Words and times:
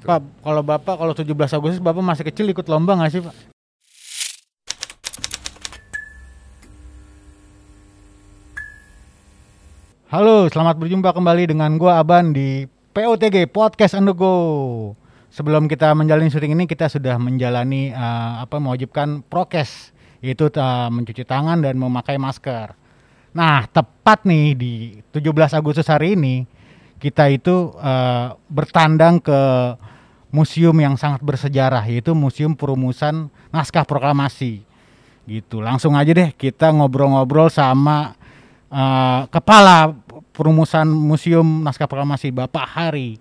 Pak, 0.00 0.24
kalau 0.40 0.64
Bapak 0.64 0.96
kalau 0.96 1.12
17 1.12 1.28
Agustus 1.60 1.76
Bapak 1.76 2.00
masih 2.00 2.24
kecil 2.24 2.48
ikut 2.48 2.64
lomba 2.72 2.96
nggak 2.96 3.12
sih, 3.12 3.20
Pak? 3.20 3.36
Halo, 10.08 10.48
selamat 10.48 10.80
berjumpa 10.80 11.12
kembali 11.12 11.52
dengan 11.52 11.76
gua 11.76 12.00
Aban 12.00 12.32
di 12.32 12.64
POTG 12.96 13.52
Podcast 13.52 13.92
on 13.92 14.08
the 14.08 14.16
Go. 14.16 14.36
Sebelum 15.30 15.68
kita 15.68 15.92
menjalani 15.92 16.32
syuting 16.32 16.56
ini 16.56 16.64
kita 16.64 16.88
sudah 16.88 17.20
menjalani 17.20 17.92
uh, 17.92 18.40
apa 18.40 18.56
mewajibkan 18.56 19.20
prokes 19.28 19.92
yaitu 20.24 20.48
uh, 20.56 20.88
mencuci 20.88 21.28
tangan 21.28 21.60
dan 21.60 21.76
memakai 21.76 22.16
masker. 22.16 22.72
Nah, 23.36 23.68
tepat 23.68 24.24
nih 24.24 24.56
di 24.56 24.72
17 25.12 25.60
Agustus 25.60 25.86
hari 25.92 26.16
ini 26.16 26.48
kita 26.96 27.28
itu 27.28 27.76
uh, 27.76 28.34
bertandang 28.48 29.20
ke 29.22 29.40
museum 30.30 30.74
yang 30.78 30.94
sangat 30.94 31.20
bersejarah 31.22 31.82
yaitu 31.86 32.14
Museum 32.14 32.54
Perumusan 32.54 33.28
Naskah 33.50 33.82
Proklamasi. 33.86 34.62
Gitu. 35.26 35.62
Langsung 35.62 35.94
aja 35.94 36.10
deh 36.10 36.30
kita 36.34 36.70
ngobrol-ngobrol 36.74 37.50
sama 37.50 38.14
uh, 38.70 39.26
kepala 39.30 39.94
perumusan 40.34 40.86
Museum 40.88 41.62
Naskah 41.62 41.90
Proklamasi 41.90 42.30
Bapak 42.34 42.66
Hari. 42.66 43.18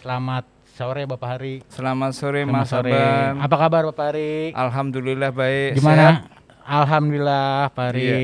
Selamat 0.00 0.44
sore 0.72 1.02
Bapak 1.04 1.28
Hari. 1.36 1.54
Selamat 1.68 2.12
sore 2.16 2.44
Selamat 2.44 2.64
Mas 2.64 2.68
sore. 2.70 2.92
Aban. 2.92 3.32
Apa 3.40 3.56
kabar 3.58 3.82
Bapak 3.88 4.06
Hari? 4.14 4.52
Alhamdulillah 4.56 5.30
baik. 5.32 5.80
Gimana? 5.80 5.96
Sehat? 5.96 6.16
Alhamdulillah 6.62 7.72
Pak 7.74 7.84
Hari. 7.92 8.04
Iya. 8.06 8.18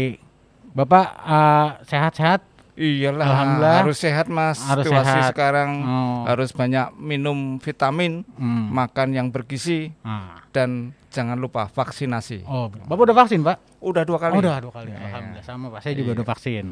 Bapak 0.76 1.06
uh, 1.26 1.68
sehat-sehat? 1.84 2.40
Iyalah. 2.78 3.26
Alhamdulillah. 3.26 3.74
Harus 3.82 3.98
sehat 3.98 4.26
Mas. 4.28 4.62
Harus 4.62 4.86
Situasi 4.86 5.10
sehat. 5.10 5.28
sekarang 5.28 5.70
Oh. 5.80 6.22
harus 6.24 6.50
banyak 6.50 6.94
minum 6.94 7.58
vitamin, 7.58 8.22
Hmm. 8.32 8.70
makan 8.70 9.10
yang 9.10 9.28
bergizi 9.28 9.90
Ah. 10.00 10.38
dan 10.48 10.94
jangan 11.08 11.34
lupa 11.34 11.66
vaksinasi. 11.66 12.46
Oh, 12.46 12.70
Bapak 12.70 13.02
udah 13.02 13.16
vaksin, 13.16 13.42
Pak? 13.42 13.58
Udah 13.80 14.02
dua 14.02 14.16
kali. 14.16 14.32
Oh, 14.32 14.40
udah 14.40 14.60
dua 14.60 14.70
kali. 14.70 14.88
Iya. 14.88 15.00
Alhamdulillah 15.02 15.42
sama 15.44 15.66
Pak. 15.68 15.80
Saya 15.80 15.94
juga 15.94 16.08
Iya. 16.08 16.16
udah 16.16 16.26
vaksin. 16.28 16.64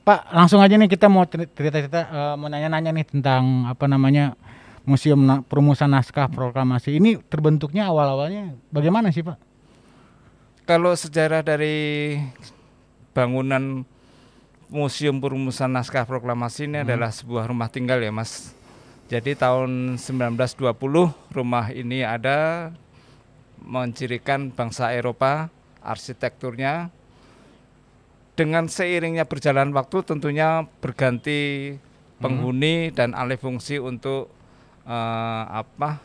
Pak, 0.00 0.20
langsung 0.30 0.60
aja 0.60 0.74
nih 0.74 0.88
kita 0.88 1.06
mau 1.06 1.24
ceri- 1.24 1.48
cerita-cerita 1.48 2.00
eh, 2.02 2.34
mau 2.34 2.46
nanya-nanya 2.46 2.90
nih 2.90 3.06
tentang 3.06 3.64
apa 3.64 3.84
namanya 3.86 4.36
Museum 4.82 5.20
Na- 5.20 5.40
Perumusan 5.40 5.88
Naskah 5.88 6.26
Proklamasi. 6.26 6.94
Ini 6.94 7.20
terbentuknya 7.22 7.84
awal-awalnya 7.86 8.52
bagaimana 8.68 9.08
sih, 9.08 9.20
Pak? 9.20 9.36
Kalau 10.62 10.92
sejarah 10.92 11.40
dari 11.40 12.16
bangunan 13.10 13.84
Museum 14.70 15.18
Perumusan 15.18 15.74
Naskah 15.74 16.06
Proklamasi 16.06 16.70
ini 16.70 16.78
Hmm. 16.80 16.86
adalah 16.86 17.10
sebuah 17.10 17.50
rumah 17.50 17.66
tinggal 17.66 17.98
ya 17.98 18.14
Mas. 18.14 18.54
Jadi 19.10 19.34
tahun 19.34 19.98
1920 19.98 21.10
rumah 21.34 21.74
ini 21.74 22.06
ada 22.06 22.70
mencirikan 23.58 24.54
bangsa 24.54 24.94
Eropa, 24.94 25.50
arsitekturnya. 25.82 26.94
Dengan 28.38 28.70
seiringnya 28.70 29.26
berjalan 29.26 29.74
waktu 29.74 30.06
tentunya 30.06 30.64
berganti 30.80 31.74
penghuni 32.22 32.94
dan 32.94 33.12
alih 33.12 33.36
fungsi 33.36 33.76
untuk 33.82 34.30
eh, 34.86 35.44
apa 35.50 36.00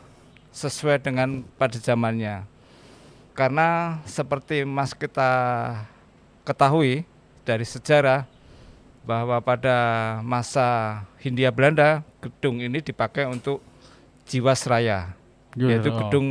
sesuai 0.51 0.99
dengan 0.99 1.43
pada 1.55 1.75
zamannya 1.79 2.47
karena 3.35 3.99
seperti 4.07 4.63
Mas 4.63 4.95
kita 4.95 5.27
ketahui 6.47 7.03
dari 7.43 7.67
sejarah 7.67 8.23
bahwa 9.05 9.37
pada 9.39 9.77
masa 10.21 10.65
Hindia 11.17 11.49
Belanda 11.49 12.01
gedung 12.19 12.57
ini 12.57 12.81
dipakai 12.81 13.25
untuk 13.25 13.61
Jiwasraya 14.25 15.13
yaitu 15.55 15.87
Oh, 15.87 15.97
gedung 16.01 16.27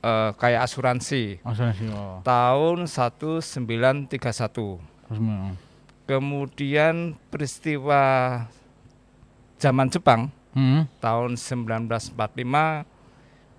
eh, 0.00 0.30
kayak 0.34 0.64
asuransi 0.64 1.38
asuransi. 1.40 1.84
Oh. 1.88 2.18
tahun 2.22 2.88
1931 2.88 4.08
Terus, 4.18 4.80
oh. 5.14 5.52
kemudian 6.04 6.94
peristiwa 7.28 8.00
zaman 9.56 9.88
Jepang 9.88 10.32
Hmm. 10.52 10.84
tahun 10.98 11.40
1945 11.40 12.84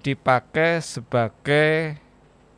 dipakai 0.02 0.78
sebagai 0.78 1.98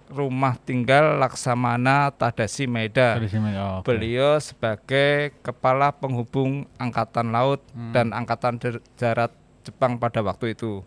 rumah 0.08 0.54
tinggal 0.56 1.18
Laksamana 1.18 2.10
Tadashi 2.10 2.66
Maeda. 2.66 3.18
Dari 3.18 3.26
sini, 3.26 3.54
oh, 3.56 3.80
oke. 3.80 3.88
Beliau 3.88 4.38
sebagai 4.38 5.34
kepala 5.40 5.90
penghubung 5.92 6.70
angkatan 6.76 7.30
laut 7.30 7.62
Hmm. 7.72 7.90
dan 7.90 8.10
angkatan 8.10 8.62
darat 8.94 9.34
Jepang 9.62 9.96
pada 9.96 10.22
waktu 10.22 10.54
itu. 10.54 10.86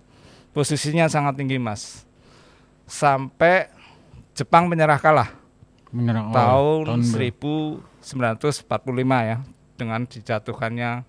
Posisinya 0.51 1.07
sangat 1.07 1.35
tinggi, 1.35 1.57
Mas. 1.57 2.07
Sampai 2.85 3.69
Jepang 4.33 4.65
menyerah 4.65 4.97
kalah 4.97 5.35
Menyerang- 5.89 6.31
oh, 6.31 6.35
tahun 6.87 6.87
ber- 6.87 7.83
1945 8.01 8.63
ya 9.25 9.37
dengan 9.75 10.03
dijatuhkannya 10.03 11.03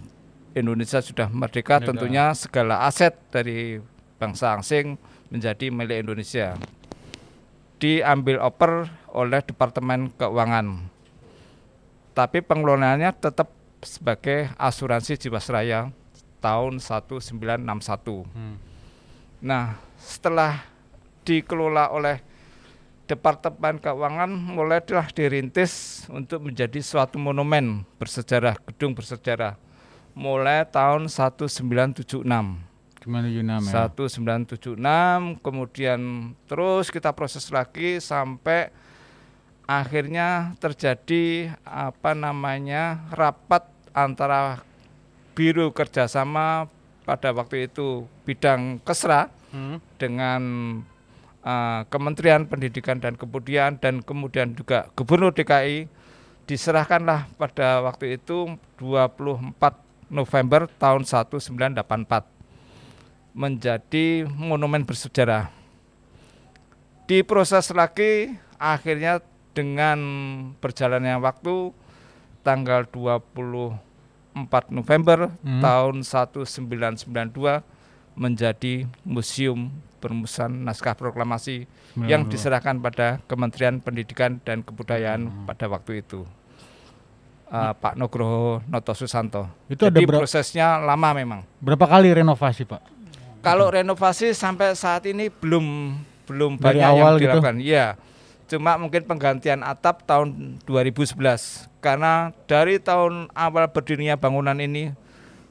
Indonesia 0.51 0.99
sudah 0.99 1.31
merdeka, 1.31 1.79
Merdeka. 1.79 1.87
tentunya 1.87 2.25
segala 2.35 2.83
aset 2.83 3.15
dari 3.31 3.79
bangsa 4.19 4.59
asing 4.59 4.99
menjadi 5.31 5.71
milik 5.71 6.03
Indonesia. 6.03 6.59
Diambil 7.81 8.37
oper 8.43 8.91
oleh 9.15 9.41
Departemen 9.41 10.11
Keuangan. 10.13 10.85
Tapi 12.11 12.43
pengelolaannya 12.43 13.09
tetap 13.15 13.49
sebagai 13.81 14.51
asuransi 14.59 15.17
Jiwasraya 15.17 15.89
tahun 16.43 16.77
1961. 16.77 18.27
Hmm. 18.29 18.55
Nah, 19.41 19.79
setelah 19.97 20.61
dikelola 21.25 21.89
oleh 21.89 22.21
Departemen 23.09 23.81
Keuangan 23.81 24.31
mulailah 24.31 25.09
dirintis 25.11 26.05
untuk 26.07 26.47
menjadi 26.47 26.79
suatu 26.79 27.19
monumen 27.19 27.83
bersejarah, 27.99 28.55
gedung 28.69 28.95
bersejarah. 28.95 29.70
Mulai 30.13 30.67
tahun 30.67 31.07
1976. 31.07 32.23
Cuma 33.01 33.17
tujuh 33.25 33.41
enam 33.41 33.61
ya. 33.65 33.89
1976 33.89 34.77
kemudian 35.41 35.99
terus 36.45 36.93
kita 36.93 37.09
proses 37.17 37.49
lagi 37.49 37.97
sampai 37.97 38.69
akhirnya 39.65 40.53
terjadi 40.61 41.55
apa 41.65 42.13
namanya 42.13 43.01
rapat 43.09 43.65
antara 43.89 44.61
Biro 45.33 45.73
Kerjasama 45.73 46.69
pada 47.01 47.33
waktu 47.33 47.65
itu 47.65 48.05
bidang 48.27 48.77
Kesra 48.85 49.33
Hmm. 49.51 49.83
dengan 49.99 50.41
uh, 51.43 51.83
Kementerian 51.91 52.47
Pendidikan 52.47 53.03
dan 53.03 53.19
Kebudayaan 53.19 53.83
dan 53.83 53.99
kemudian 53.99 54.55
juga 54.55 54.87
Gubernur 54.95 55.35
DKI 55.35 55.91
diserahkanlah 56.47 57.27
pada 57.35 57.83
waktu 57.83 58.15
itu 58.15 58.55
24 58.79 59.59
November 60.11 60.67
tahun 60.75 61.07
1984 61.07 62.27
menjadi 63.31 64.27
monumen 64.27 64.83
bersejarah. 64.83 65.47
Diproses 67.07 67.71
lagi 67.71 68.35
akhirnya 68.55 69.23
dengan 69.51 69.99
berjalannya 70.59 71.19
waktu 71.19 71.71
tanggal 72.43 72.87
24 72.87 73.79
November 74.67 75.31
Hmm. 75.39 75.59
tahun 75.59 75.95
1992 76.03 77.63
menjadi 78.15 78.87
Museum 79.03 79.71
Perumusan 80.01 80.65
Naskah 80.65 80.97
Proklamasi 80.97 81.67
yang 82.03 82.25
92. 82.25 82.31
diserahkan 82.31 82.75
pada 82.79 83.07
Kementerian 83.27 83.77
Pendidikan 83.77 84.39
dan 84.41 84.63
Kebudayaan 84.65 85.21
Hmm. 85.27 85.45
pada 85.45 85.67
waktu 85.67 86.01
itu. 86.01 86.25
Uh, 87.51 87.75
Pak 87.75 87.99
Nugroho 87.99 88.63
Noto 88.63 88.95
Susanto. 88.95 89.43
Itu 89.67 89.83
ada 89.83 89.99
Jadi 89.99 90.07
berapa, 90.07 90.23
prosesnya 90.23 90.79
lama 90.79 91.11
memang. 91.11 91.39
berapa 91.59 91.83
kali 91.83 92.15
renovasi, 92.15 92.63
Pak? 92.63 92.79
Kalau 93.43 93.67
renovasi 93.67 94.31
sampai 94.31 94.71
saat 94.71 95.03
ini 95.03 95.27
belum 95.27 95.97
belum 96.23 96.55
Dari 96.55 96.79
banyak 96.79 96.87
awal 96.87 97.11
yang 97.11 97.19
gitu? 97.19 97.23
dilakukan. 97.27 97.55
Iya. 97.59 97.87
Cuma 98.47 98.79
mungkin 98.79 99.03
penggantian 99.03 99.63
atap 99.63 100.07
tahun 100.07 100.59
2011 100.63 101.19
karena 101.79 102.31
dari 102.45 102.79
tahun 102.79 103.27
awal 103.31 103.67
berdirinya 103.67 104.15
bangunan 104.15 104.55
ini 104.55 104.95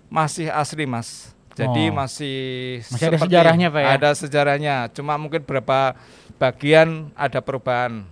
masih 0.08 0.48
asli 0.48 0.88
mas. 0.88 1.36
Jadi 1.52 1.92
Oh. 1.92 2.00
masih 2.00 2.36
Masih 2.88 3.06
ada 3.10 3.18
sejarahnya, 3.20 3.68
Pak, 3.68 3.80
ya? 3.84 3.88
Ada 3.98 4.10
sejarahnya. 4.16 4.74
Cuma 4.96 5.20
mungkin 5.20 5.44
beberapa 5.44 5.92
bagian 6.38 7.12
ada 7.12 7.44
perubahan. 7.44 8.08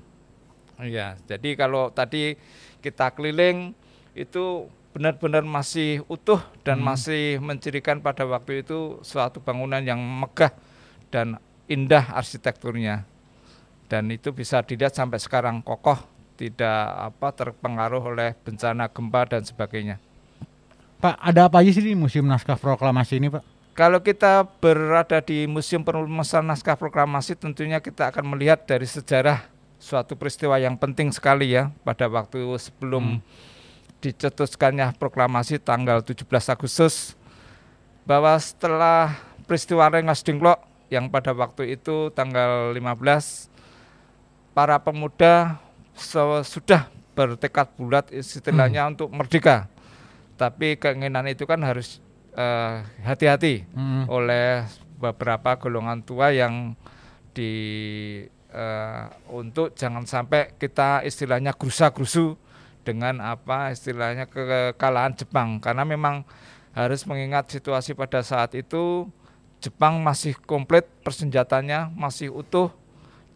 Iya. 0.76 1.16
Jadi 1.24 1.54
kalau 1.54 1.88
tadi 1.88 2.36
kita 2.78 3.10
keliling 3.10 3.72
itu 4.18 4.66
benar-benar 4.90 5.46
masih 5.46 6.02
utuh 6.10 6.42
dan 6.66 6.82
Hmm. 6.82 6.90
masih 6.90 7.38
mencirikan 7.38 8.02
pada 8.02 8.26
waktu 8.26 8.66
itu 8.66 8.98
suatu 9.06 9.38
bangunan 9.38 9.78
yang 9.78 10.02
megah 10.02 10.50
dan 11.14 11.38
indah 11.70 12.10
arsitekturnya 12.10 13.06
dan 13.86 14.10
itu 14.10 14.34
bisa 14.34 14.60
dilihat 14.66 14.92
sampai 14.98 15.22
sekarang 15.22 15.62
kokoh 15.62 16.02
tidak 16.38 17.12
apa 17.14 17.34
terpengaruh 17.34 18.14
oleh 18.14 18.30
bencana 18.46 18.86
gempa 18.86 19.26
dan 19.26 19.42
sebagainya. 19.42 19.98
Pak, 20.98 21.14
ada 21.18 21.46
apa 21.46 21.62
aja 21.62 21.70
sih 21.70 21.82
di 21.82 21.94
Museum 21.94 22.26
Naskah 22.26 22.58
Proklamasi 22.58 23.22
ini, 23.22 23.30
Pak? 23.30 23.42
Kalau 23.74 24.02
kita 24.02 24.42
berada 24.58 25.22
di 25.22 25.46
Museum 25.46 25.86
Perumusan 25.86 26.42
Naskah 26.42 26.74
Proklamasi 26.74 27.38
tentunya 27.38 27.78
kita 27.78 28.10
akan 28.10 28.34
melihat 28.34 28.66
dari 28.66 28.86
sejarah 28.86 29.46
suatu 29.78 30.18
peristiwa 30.18 30.58
yang 30.58 30.74
penting 30.74 31.14
sekali 31.14 31.54
ya 31.54 31.70
pada 31.86 32.10
waktu 32.10 32.42
sebelum 32.58 33.22
dicetuskannya 33.98 34.94
proklamasi 34.96 35.58
tanggal 35.58 36.02
17 36.02 36.24
Agustus 36.54 37.18
bahwa 38.06 38.38
setelah 38.38 39.18
peristiwa 39.44 39.90
Rengas 39.90 40.22
Dengklok 40.22 40.62
yang 40.88 41.10
pada 41.12 41.34
waktu 41.36 41.76
itu 41.76 42.08
tanggal 42.14 42.72
15 42.72 43.50
para 44.56 44.80
pemuda 44.80 45.60
sudah 46.46 46.88
bertekad 47.12 47.74
bulat 47.74 48.06
istilahnya 48.14 48.86
untuk 48.86 49.10
merdeka. 49.10 49.66
Tapi 50.38 50.78
keinginan 50.78 51.26
itu 51.26 51.42
kan 51.44 51.58
harus 51.66 51.98
eh, 52.38 52.86
hati-hati 53.02 53.66
Mm. 53.74 54.06
oleh 54.06 54.62
beberapa 55.02 55.58
golongan 55.58 55.98
tua 56.06 56.30
yang 56.30 56.78
di 57.34 57.50
eh, 58.54 59.04
untuk 59.34 59.74
jangan 59.74 60.06
sampai 60.06 60.54
kita 60.54 61.02
istilahnya 61.02 61.50
gerusa-gerusu 61.58 62.38
dengan 62.88 63.20
apa 63.20 63.68
istilahnya 63.68 64.24
kekalahan 64.24 65.12
Jepang 65.12 65.60
karena 65.60 65.84
memang 65.84 66.24
harus 66.72 67.04
mengingat 67.04 67.52
situasi 67.52 67.92
pada 67.92 68.24
saat 68.24 68.56
itu 68.56 69.04
Jepang 69.60 70.00
masih 70.00 70.32
komplit 70.48 70.88
persenjatanya 71.04 71.92
masih 71.92 72.32
utuh 72.32 72.72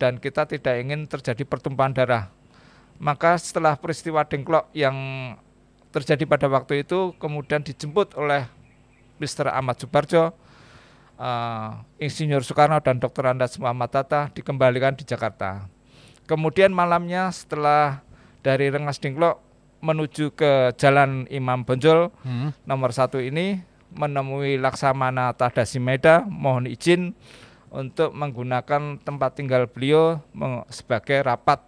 dan 0.00 0.16
kita 0.16 0.49
tidak 0.49 0.81
ingin 0.81 1.04
terjadi 1.04 1.44
pertumpahan 1.44 1.93
darah. 1.93 2.25
Maka 2.96 3.37
setelah 3.37 3.76
peristiwa 3.76 4.25
Dengklok 4.25 4.72
yang 4.72 4.94
terjadi 5.93 6.25
pada 6.25 6.49
waktu 6.49 6.87
itu 6.87 7.12
kemudian 7.20 7.60
dijemput 7.60 8.16
oleh 8.16 8.49
Mr. 9.20 9.50
Ahmad 9.52 9.76
Subarjo, 9.76 10.32
eh, 11.19 11.70
Insinyur 12.02 12.46
Soekarno 12.46 12.78
dan 12.81 13.02
Dr. 13.02 13.34
Andas 13.34 13.58
Muhammad 13.58 13.90
Tata 13.90 14.31
dikembalikan 14.32 14.96
di 14.96 15.04
Jakarta. 15.04 15.66
Kemudian 16.31 16.70
malamnya 16.70 17.34
setelah 17.34 18.06
dari 18.43 18.69
Rengas 18.69 18.99
Dengklok 18.99 19.39
menuju 19.83 20.35
ke 20.35 20.77
Jalan 20.79 21.27
Imam 21.31 21.67
Bonjol 21.67 22.15
Mm. 22.23 22.55
nomor 22.67 22.94
satu 22.94 23.19
ini 23.19 23.62
menemui 23.91 24.59
Laksamana 24.59 25.35
Tadasimeda 25.35 26.23
mohon 26.27 26.71
izin 26.71 27.15
untuk 27.73 28.12
menggunakan 28.12 29.00
tempat 29.03 29.31
tinggal 29.35 29.67
beliau 29.67 30.21
sebagai 30.71 31.25
rapat 31.25 31.65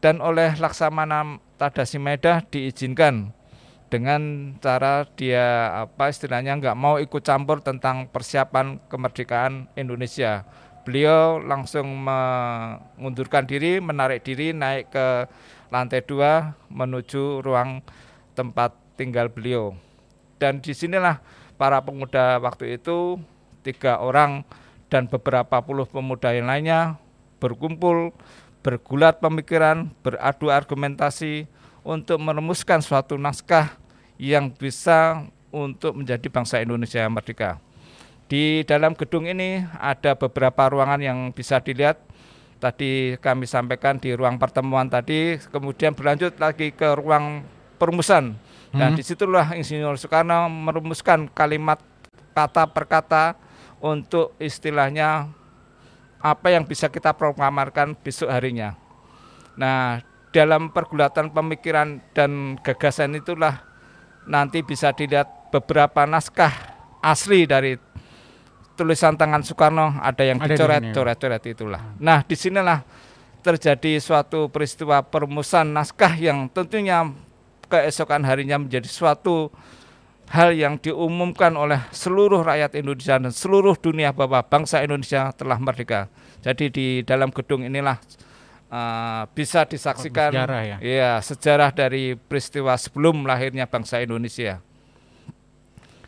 dan 0.00 0.22
oleh 0.22 0.54
Laksamana 0.56 1.42
Tadasimeda 1.58 2.46
diizinkan 2.48 3.34
dengan 3.88 4.54
cara 4.60 5.08
dia 5.16 5.74
apa 5.88 6.12
istilahnya 6.12 6.60
nggak 6.60 6.76
mau 6.78 7.00
ikut 7.00 7.24
campur 7.24 7.64
tentang 7.64 8.06
persiapan 8.12 8.78
kemerdekaan 8.86 9.72
Indonesia. 9.74 10.44
Beliau 10.84 11.40
langsung 11.40 11.88
mengundurkan 12.00 13.44
diri, 13.44 13.80
menarik 13.80 14.24
diri, 14.24 14.56
naik 14.56 14.92
ke 14.92 15.28
lantai 15.68 16.04
dua 16.04 16.56
menuju 16.72 17.44
ruang 17.44 17.84
tempat 18.32 18.76
tinggal 18.96 19.28
beliau. 19.28 19.76
Dan 20.38 20.62
di 20.62 20.72
sinilah 20.72 21.18
para 21.58 21.82
pemuda 21.82 22.38
waktu 22.38 22.78
itu 22.78 23.18
tiga 23.66 23.98
orang 23.98 24.46
dan 24.88 25.10
beberapa 25.10 25.60
puluh 25.60 25.84
pemuda 25.84 26.32
yang 26.32 26.48
lainnya 26.48 26.96
berkumpul, 27.42 28.14
bergulat 28.64 29.20
pemikiran, 29.22 29.90
beradu 30.00 30.50
argumentasi 30.50 31.46
untuk 31.82 32.18
merumuskan 32.18 32.82
suatu 32.82 33.14
naskah 33.18 33.76
yang 34.18 34.50
bisa 34.50 35.26
untuk 35.54 35.94
menjadi 35.96 36.26
bangsa 36.28 36.60
Indonesia 36.60 37.00
yang 37.00 37.14
merdeka. 37.14 37.62
Di 38.28 38.60
dalam 38.68 38.92
gedung 38.92 39.24
ini 39.24 39.64
ada 39.80 40.12
beberapa 40.12 40.68
ruangan 40.68 41.00
yang 41.00 41.18
bisa 41.32 41.64
dilihat. 41.64 41.96
Tadi 42.58 43.14
kami 43.22 43.46
sampaikan 43.46 44.02
di 44.02 44.10
ruang 44.18 44.34
pertemuan 44.34 44.90
tadi, 44.90 45.38
kemudian 45.38 45.94
berlanjut 45.94 46.34
lagi 46.42 46.74
ke 46.74 46.98
ruang 46.98 47.46
perumusan. 47.78 48.34
Dan 48.74 48.92
Hmm. 48.92 48.98
di 48.98 49.02
situlah 49.06 49.54
Insinyur 49.54 49.96
Soekarno 49.96 50.50
merumuskan 50.50 51.30
kalimat 51.30 51.80
kata 52.36 52.68
per 52.68 52.84
kata 52.84 53.38
untuk 53.78 54.34
istilahnya 54.42 55.30
apa 56.18 56.50
yang 56.50 56.66
bisa 56.66 56.90
kita 56.90 57.14
proklamarkan 57.14 57.94
besok 57.94 58.28
harinya. 58.28 58.74
Nah, 59.54 60.02
dalam 60.34 60.74
pergulatan 60.74 61.30
pemikiran 61.32 62.02
dan 62.12 62.60
gagasan 62.60 63.16
itulah 63.16 63.62
nanti 64.28 64.60
bisa 64.60 64.92
dilihat 64.92 65.48
beberapa 65.48 66.04
naskah 66.04 66.52
asli 67.00 67.48
dari 67.48 67.78
tulisan 68.78 69.18
tangan 69.18 69.42
Soekarno 69.42 69.98
ada 69.98 70.22
yang 70.22 70.38
dicoret, 70.38 70.94
coret-coret 70.94 71.42
itulah. 71.50 71.82
Nah, 71.98 72.22
di 72.22 72.38
sinilah 72.38 72.86
terjadi 73.42 73.98
suatu 73.98 74.46
peristiwa 74.46 75.02
perumusan 75.02 75.74
naskah 75.74 76.14
yang 76.14 76.46
tentunya 76.46 77.10
keesokan 77.66 78.22
harinya 78.22 78.62
menjadi 78.62 78.86
suatu 78.86 79.50
hal 80.28 80.52
yang 80.54 80.76
diumumkan 80.78 81.56
oleh 81.56 81.80
seluruh 81.90 82.44
rakyat 82.44 82.76
Indonesia 82.76 83.16
dan 83.16 83.32
seluruh 83.32 83.74
dunia 83.74 84.12
bahwa 84.12 84.44
bangsa 84.44 84.84
Indonesia 84.84 85.32
telah 85.34 85.58
merdeka. 85.58 86.06
Jadi 86.44 86.70
di 86.70 86.86
dalam 87.02 87.32
gedung 87.32 87.64
inilah 87.64 87.96
uh, 88.68 89.24
bisa 89.32 89.64
disaksikan 89.64 90.30
Sejarah 90.32 90.62
ya? 90.64 90.76
Iya, 90.78 91.12
sejarah 91.24 91.70
dari 91.72 92.14
peristiwa 92.14 92.76
sebelum 92.76 93.24
lahirnya 93.24 93.64
bangsa 93.64 94.04
Indonesia. 94.04 94.60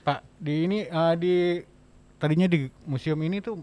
Pak, 0.00 0.24
di 0.40 0.54
ini 0.64 0.78
eh, 0.88 1.14
di 1.20 1.36
tadinya 2.20 2.46
di 2.46 2.68
museum 2.84 3.16
ini 3.24 3.40
tuh 3.40 3.58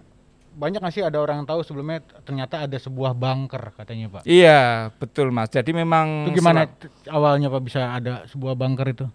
banyak 0.58 0.82
nggak 0.82 0.94
sih 0.98 1.06
ada 1.06 1.22
orang 1.22 1.46
yang 1.46 1.48
tahu 1.48 1.62
sebelumnya 1.62 2.02
ternyata 2.26 2.66
ada 2.66 2.78
sebuah 2.82 3.14
bunker 3.14 3.78
katanya 3.78 4.10
Pak. 4.10 4.26
Iya, 4.26 4.90
betul 4.98 5.30
Mas. 5.30 5.54
Jadi 5.54 5.70
memang 5.70 6.26
Itu 6.26 6.42
gimana 6.42 6.66
awalnya 7.06 7.54
Pak 7.54 7.62
bisa 7.62 7.94
ada 7.94 8.26
sebuah 8.26 8.58
bunker 8.58 8.90
itu? 8.90 9.06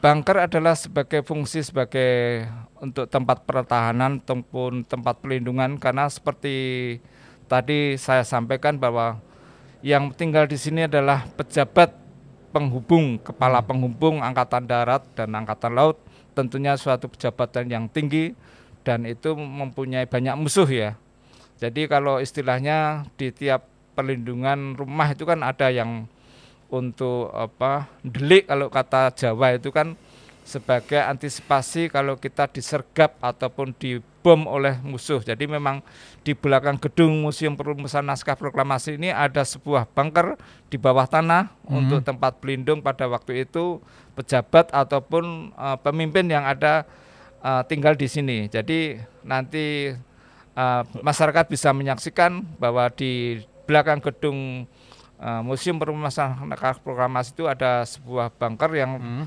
bunker 0.00 0.48
adalah 0.48 0.72
sebagai 0.72 1.20
fungsi 1.20 1.60
sebagai 1.60 2.48
untuk 2.80 3.04
tempat 3.04 3.44
pertahanan 3.44 4.16
ataupun 4.24 4.88
tempat 4.88 5.20
pelindungan 5.20 5.76
karena 5.76 6.08
seperti 6.08 6.96
tadi 7.44 8.00
saya 8.00 8.24
sampaikan 8.24 8.80
bahwa 8.80 9.20
yang 9.84 10.08
tinggal 10.16 10.48
di 10.48 10.56
sini 10.56 10.88
adalah 10.88 11.28
pejabat 11.36 11.92
penghubung, 12.50 13.20
kepala 13.20 13.60
penghubung 13.60 14.24
angkatan 14.24 14.64
darat 14.64 15.04
dan 15.12 15.36
angkatan 15.36 15.76
laut, 15.76 16.00
tentunya 16.32 16.74
suatu 16.80 17.06
pejabatan 17.06 17.68
yang 17.68 17.84
tinggi 17.86 18.32
dan 18.82 19.04
itu 19.04 19.36
mempunyai 19.36 20.08
banyak 20.08 20.34
musuh 20.36 20.68
ya. 20.68 20.96
Jadi 21.60 21.84
kalau 21.86 22.18
istilahnya 22.18 23.04
di 23.20 23.28
tiap 23.28 23.68
perlindungan 23.92 24.78
rumah 24.78 25.12
itu 25.12 25.28
kan 25.28 25.44
ada 25.44 25.68
yang 25.68 26.08
untuk 26.70 27.28
apa 27.34 27.90
delik 28.00 28.46
kalau 28.48 28.70
kata 28.70 29.10
Jawa 29.12 29.58
itu 29.58 29.68
kan 29.74 29.98
sebagai 30.46 30.98
antisipasi 30.98 31.92
kalau 31.92 32.16
kita 32.16 32.48
disergap 32.48 33.14
ataupun 33.20 33.76
dibom 33.76 34.48
oleh 34.48 34.78
musuh. 34.82 35.20
Jadi 35.20 35.46
memang 35.46 35.84
di 36.24 36.32
belakang 36.32 36.80
gedung 36.80 37.22
Museum 37.22 37.54
Perumusan 37.54 38.08
Naskah 38.08 38.34
Proklamasi 38.34 38.96
ini 38.96 39.12
ada 39.12 39.44
sebuah 39.44 39.86
bunker 39.92 40.40
di 40.72 40.80
bawah 40.80 41.06
tanah 41.06 41.52
Hmm. 41.68 41.84
untuk 41.86 42.02
tempat 42.02 42.40
pelindung 42.42 42.82
pada 42.82 43.06
waktu 43.06 43.44
itu 43.46 43.78
pejabat 44.16 44.72
ataupun 44.74 45.54
eh, 45.54 45.78
pemimpin 45.84 46.26
yang 46.26 46.42
ada 46.42 46.88
eh, 47.40 47.62
tinggal 47.68 47.96
di 47.96 48.06
sini. 48.06 48.46
Jadi 48.48 49.00
nanti 49.24 49.92
eh, 50.54 50.82
masyarakat 51.00 51.46
bisa 51.48 51.72
menyaksikan 51.72 52.44
bahwa 52.60 52.88
di 52.92 53.40
belakang 53.64 54.00
gedung 54.02 54.66
eh, 55.20 55.42
Museum 55.44 55.78
Naskah 55.78 56.80
Proklamasi 56.82 57.36
itu 57.36 57.44
ada 57.46 57.84
sebuah 57.84 58.32
bunker 58.34 58.70
yang 58.74 58.92
Hmm. 59.00 59.26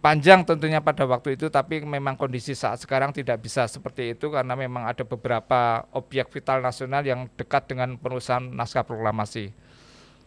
panjang 0.00 0.46
tentunya 0.46 0.78
pada 0.78 1.02
waktu 1.02 1.34
itu 1.34 1.50
tapi 1.50 1.82
memang 1.82 2.14
kondisi 2.14 2.54
saat 2.54 2.78
sekarang 2.78 3.10
tidak 3.10 3.42
bisa 3.42 3.66
seperti 3.66 4.14
itu 4.14 4.30
karena 4.30 4.54
memang 4.54 4.86
ada 4.86 5.02
beberapa 5.02 5.82
objek 5.90 6.30
vital 6.30 6.62
nasional 6.62 7.02
yang 7.02 7.26
dekat 7.34 7.66
dengan 7.66 7.98
perusahaan 7.98 8.46
naskah 8.46 8.86
proklamasi. 8.86 9.50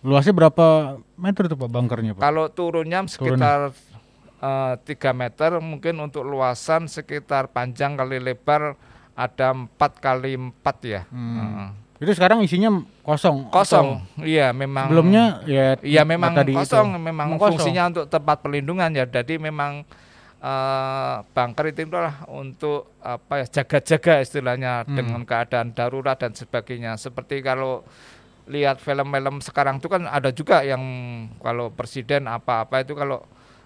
Luasnya 0.03 0.31
berapa 0.31 0.99
meter 1.19 1.51
tuh 1.51 1.59
Pak 1.59 1.69
bunkernya 1.71 2.11
Pak? 2.15 2.23
Kalau 2.23 2.47
turunnya 2.51 3.03
sekitar 3.07 3.71
uh, 3.71 3.88
3 4.39 4.79
meter 5.11 5.59
mungkin 5.59 5.99
untuk 5.99 6.23
luasan 6.23 6.87
sekitar 6.87 7.51
panjang 7.51 7.99
kali 7.99 8.17
lebar 8.17 8.79
ada 9.11 9.51
empat 9.51 9.99
kali 9.99 10.39
empat 10.39 10.77
ya. 10.81 11.01
Hmm. 11.11 11.75
Itu 11.99 12.15
sekarang 12.15 12.39
isinya 12.39 12.71
kosong. 13.03 13.51
Kosong. 13.51 13.99
Iya, 14.23 14.55
memang. 14.55 14.87
Sebelumnya 14.87 15.43
ya 15.43 15.75
Iya, 15.83 16.07
memang 16.07 16.31
tadi 16.31 16.55
kosong, 16.55 16.95
itu. 16.95 17.03
memang 17.03 17.27
kosong. 17.35 17.59
fungsinya 17.59 17.83
untuk 17.91 18.05
tempat 18.07 18.39
perlindungan 18.39 18.87
ya. 18.95 19.03
Jadi 19.03 19.35
memang 19.35 19.83
uh, 20.39 21.19
bunker 21.27 21.65
itu 21.67 21.83
adalah 21.83 22.23
untuk 22.31 22.95
apa 23.03 23.43
ya 23.43 23.59
jaga-jaga 23.59 24.23
istilahnya 24.23 24.87
Hmm. 24.87 24.95
dengan 24.95 25.21
keadaan 25.27 25.75
darurat 25.75 26.15
dan 26.15 26.31
sebagainya. 26.31 26.95
Seperti 26.95 27.43
kalau 27.43 27.83
lihat 28.47 28.79
film-film 28.79 29.43
sekarang 29.43 29.77
itu 29.77 29.91
kan 29.91 30.07
ada 30.07 30.31
juga 30.31 30.63
yang 30.63 30.79
kalau 31.37 31.69
presiden 31.69 32.25
apa-apa 32.25 32.81
itu 32.81 32.95
kalau 32.95 33.21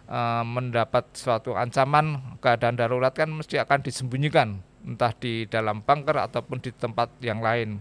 uh, 0.08 0.44
mendapat 0.46 1.08
suatu 1.14 1.56
ancaman 1.56 2.38
keadaan 2.40 2.76
darurat 2.80 3.12
kan 3.14 3.30
mesti 3.30 3.60
akan 3.60 3.84
disembunyikan 3.84 4.60
entah 4.84 5.16
di 5.16 5.48
dalam 5.48 5.80
bunker 5.80 6.20
ataupun 6.20 6.60
di 6.60 6.72
tempat 6.76 7.08
yang 7.24 7.40
lain. 7.40 7.80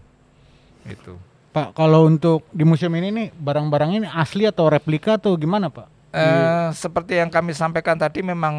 Itu. 0.87 1.19
Pak, 1.53 1.77
kalau 1.77 2.09
untuk 2.09 2.49
di 2.49 2.65
museum 2.65 2.91
ini 2.97 3.13
nih 3.13 3.27
barang-barang 3.35 4.01
ini 4.01 4.07
asli 4.09 4.49
atau 4.49 4.73
replika 4.73 5.21
atau 5.21 5.37
gimana 5.37 5.69
Pak? 5.69 5.87
Eh, 6.13 6.69
seperti 6.77 7.17
yang 7.17 7.33
kami 7.33 7.57
sampaikan 7.57 7.97
tadi 7.97 8.21
memang 8.21 8.53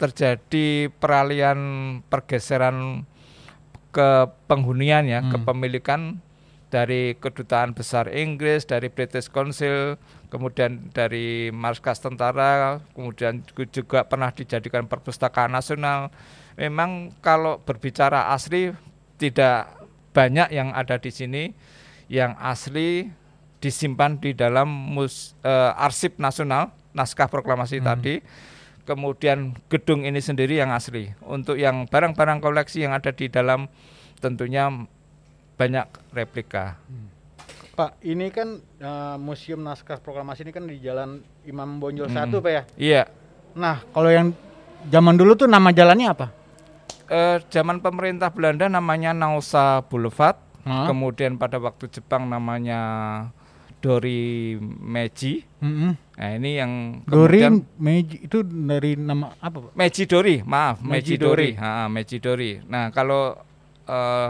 terjadi 0.00 0.88
peralihan 0.96 1.56
pergeseran 2.08 3.04
ke 3.92 4.28
penghunian 4.48 5.04
ya, 5.04 5.20
Hmm. 5.20 5.32
kepemilikan 5.32 6.00
dari 6.66 7.14
kedutaan 7.14 7.72
besar 7.72 8.10
Inggris, 8.10 8.66
dari 8.66 8.90
British 8.90 9.30
Council, 9.30 9.94
kemudian 10.28 10.90
dari 10.90 11.54
markas 11.54 12.02
tentara, 12.02 12.82
kemudian 12.92 13.42
juga 13.70 14.02
pernah 14.02 14.34
dijadikan 14.34 14.90
perpustakaan 14.90 15.54
nasional. 15.54 16.10
Memang 16.58 17.14
kalau 17.22 17.62
berbicara 17.62 18.34
asli 18.34 18.74
tidak 19.16 19.70
banyak 20.10 20.50
yang 20.50 20.72
ada 20.72 20.96
di 20.96 21.12
sini 21.12 21.52
yang 22.08 22.34
asli 22.38 23.10
disimpan 23.60 24.18
di 24.18 24.32
dalam 24.32 24.66
mus, 24.68 25.34
eh, 25.42 25.72
arsip 25.74 26.18
nasional 26.22 26.72
naskah 26.96 27.28
proklamasi 27.28 27.84
tadi. 27.84 28.24
Kemudian 28.86 29.58
gedung 29.66 30.06
ini 30.06 30.22
sendiri 30.22 30.62
yang 30.62 30.70
asli. 30.70 31.10
Untuk 31.26 31.58
yang 31.58 31.90
barang-barang 31.90 32.38
koleksi 32.38 32.86
yang 32.86 32.94
ada 32.94 33.10
di 33.10 33.26
dalam 33.26 33.66
tentunya 34.22 34.70
banyak 35.56 35.86
replika. 36.12 36.76
Pak, 37.76 38.00
ini 38.00 38.32
kan 38.32 38.56
eh, 38.60 39.16
museum 39.20 39.60
naskah 39.60 40.00
proklamasi 40.00 40.48
ini 40.48 40.52
kan 40.52 40.64
di 40.64 40.80
Jalan 40.80 41.20
Imam 41.44 41.76
Bonjol 41.76 42.08
Hmm. 42.08 42.32
1 42.32 42.40
Pak 42.40 42.52
ya. 42.52 42.62
Iya. 42.76 43.02
Nah, 43.52 43.84
kalau 43.92 44.08
yang 44.08 44.32
zaman 44.88 45.16
dulu 45.16 45.36
tuh 45.36 45.48
nama 45.48 45.72
jalannya 45.72 46.08
apa? 46.08 46.26
Eh, 47.06 47.36
zaman 47.52 47.80
pemerintah 47.80 48.32
Belanda 48.32 48.68
namanya 48.68 49.12
Nausa 49.12 49.84
Boulevard. 49.84 50.40
Hah? 50.64 50.88
Kemudian 50.90 51.36
pada 51.36 51.60
waktu 51.62 51.86
Jepang 51.86 52.26
namanya 52.26 52.80
Dori 53.78 54.56
Meiji. 54.60 55.44
Mm-mm. 55.62 55.94
Nah, 55.94 56.30
ini 56.32 56.50
yang 56.58 56.72
Dori 57.06 57.44
kemudian 57.44 57.54
Meiji 57.78 58.16
itu 58.24 58.40
dari 58.42 58.96
nama 58.98 59.36
apa 59.38 59.68
Pak? 59.68 59.72
Meiji 59.76 60.08
Dori, 60.08 60.40
maaf, 60.42 60.80
Meiji 60.82 61.14
Meiji 61.14 61.14
Dori. 61.20 61.48
Ha, 61.54 61.86
Meiji 61.86 62.18
Dori. 62.18 62.50
Nah, 62.66 62.88
kalau 62.90 63.36
eh, 63.86 64.28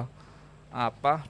apa? 0.76 1.24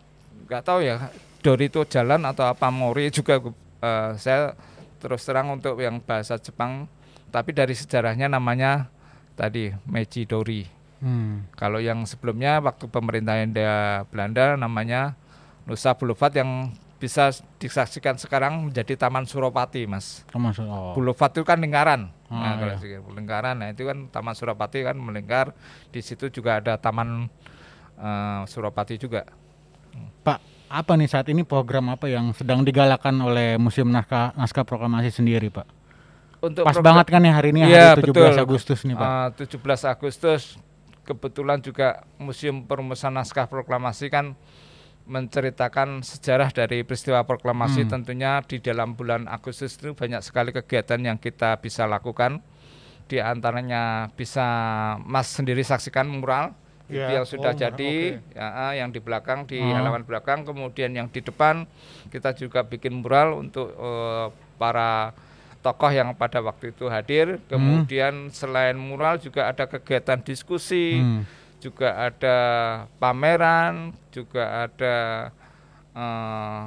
nggak 0.47 0.62
tahu 0.62 0.79
ya, 0.83 1.11
Dori 1.43 1.67
itu 1.67 1.83
jalan 1.87 2.23
atau 2.26 2.47
apa 2.47 2.71
Mori 2.71 3.11
juga 3.11 3.38
eh, 3.83 4.11
saya 4.19 4.55
terus 4.99 5.23
terang 5.23 5.55
untuk 5.55 5.79
yang 5.79 6.03
bahasa 6.03 6.38
Jepang, 6.38 6.91
tapi 7.31 7.55
dari 7.55 7.75
sejarahnya 7.75 8.26
namanya 8.31 8.91
tadi 9.38 9.71
Meiji 9.87 10.26
Dori. 10.26 10.67
Hmm. 10.99 11.45
Kalau 11.53 11.76
yang 11.79 12.09
sebelumnya 12.09 12.59
waktu 12.65 12.88
pemerintahan 12.88 13.53
Belanda 14.09 14.57
namanya 14.57 15.12
Nusa 15.69 15.93
Boulevard 15.93 16.33
yang 16.33 16.73
bisa 16.97 17.29
disaksikan 17.61 18.17
sekarang 18.17 18.73
menjadi 18.73 18.97
Taman 18.97 19.29
Suropati, 19.29 19.85
Mas. 19.85 20.25
Termasuk 20.33 20.65
oh. 20.65 20.97
Boulevard 20.97 21.29
itu 21.37 21.45
kan 21.45 21.61
lingkaran. 21.61 22.09
Ah, 22.33 22.35
nah, 22.35 22.53
kalau 22.57 22.75
iya. 22.83 22.99
lingkaran, 23.05 23.55
nah 23.61 23.69
itu 23.69 23.85
kan 23.85 24.09
Taman 24.09 24.33
Suropati 24.33 24.81
kan 24.81 24.97
melingkar. 24.97 25.53
Di 25.93 26.00
situ 26.00 26.33
juga 26.33 26.65
ada 26.65 26.81
Taman 26.81 27.29
eh, 27.97 28.41
Suropati 28.45 28.97
juga. 28.97 29.25
Pak, 30.23 30.38
apa 30.69 30.93
nih 30.95 31.07
saat 31.07 31.26
ini 31.26 31.43
program 31.43 31.88
apa 31.88 32.07
yang 32.07 32.31
sedang 32.31 32.61
digalakan 32.61 33.17
oleh 33.23 33.57
Museum 33.57 33.88
Naskah 33.88 34.35
Naskah 34.35 34.62
Proklamasi 34.62 35.09
sendiri, 35.11 35.49
Pak? 35.49 35.67
Untuk 36.38 36.62
Pas 36.62 36.75
program- 36.75 37.00
banget 37.00 37.07
kan 37.09 37.23
ya 37.23 37.33
hari 37.33 37.49
ini 37.50 37.61
Iya, 37.65 37.95
hari 37.95 38.03
17 38.05 38.12
betul. 38.12 38.45
Agustus 38.45 38.79
nih, 38.83 38.95
Pak. 38.95 39.09
Eh, 39.09 39.29
17 39.49 39.83
Agustus 39.87 40.43
kebetulan 41.03 41.59
juga 41.59 41.88
Museum 42.17 42.62
Perumusan 42.62 43.15
Naskah 43.15 43.47
Proklamasi 43.47 44.07
kan 44.07 44.37
menceritakan 45.05 46.03
sejarah 46.03 46.50
dari 46.50 46.83
peristiwa 46.83 47.23
proklamasi 47.23 47.87
Hmm. 47.87 47.91
tentunya 47.93 48.43
di 48.43 48.59
dalam 48.59 48.93
bulan 48.93 49.31
Agustus 49.31 49.79
itu 49.79 49.95
banyak 49.95 50.19
sekali 50.19 50.50
kegiatan 50.50 50.99
yang 50.99 51.15
kita 51.15 51.57
bisa 51.57 51.87
lakukan 51.87 52.43
di 53.07 53.23
antaranya 53.23 54.11
bisa 54.12 54.43
Mas 54.99 55.31
sendiri 55.31 55.62
saksikan 55.62 56.11
mural 56.11 56.59
itu 56.87 56.97
Ya, 56.97 57.11
yang 57.12 57.26
sudah 57.26 57.50
oh, 57.50 57.59
jadi 57.59 57.93
oke. 58.14 58.33
ya, 58.33 58.71
yang 58.75 58.88
di 58.88 58.99
belakang 58.99 59.43
di 59.43 59.59
Ah. 59.59 59.76
halaman 59.76 60.02
belakang 60.02 60.43
kemudian 60.43 60.90
yang 60.90 61.07
di 61.07 61.19
depan 61.19 61.66
kita 62.09 62.31
juga 62.33 62.62
bikin 62.62 62.95
mural 62.97 63.35
untuk 63.37 63.71
eh, 63.71 64.26
para 64.55 65.11
tokoh 65.61 65.90
yang 65.90 66.14
pada 66.14 66.38
waktu 66.38 66.71
itu 66.71 66.87
hadir 66.87 67.43
kemudian 67.47 68.31
selain 68.31 68.75
mural 68.75 69.19
juga 69.19 69.47
ada 69.47 69.66
kegiatan 69.66 70.21
diskusi 70.21 70.95
Hmm. 70.97 71.23
juga 71.59 71.90
ada 71.99 72.37
pameran 72.97 73.90
juga 74.09 74.64
ada 74.64 74.97
eh, 75.93 76.64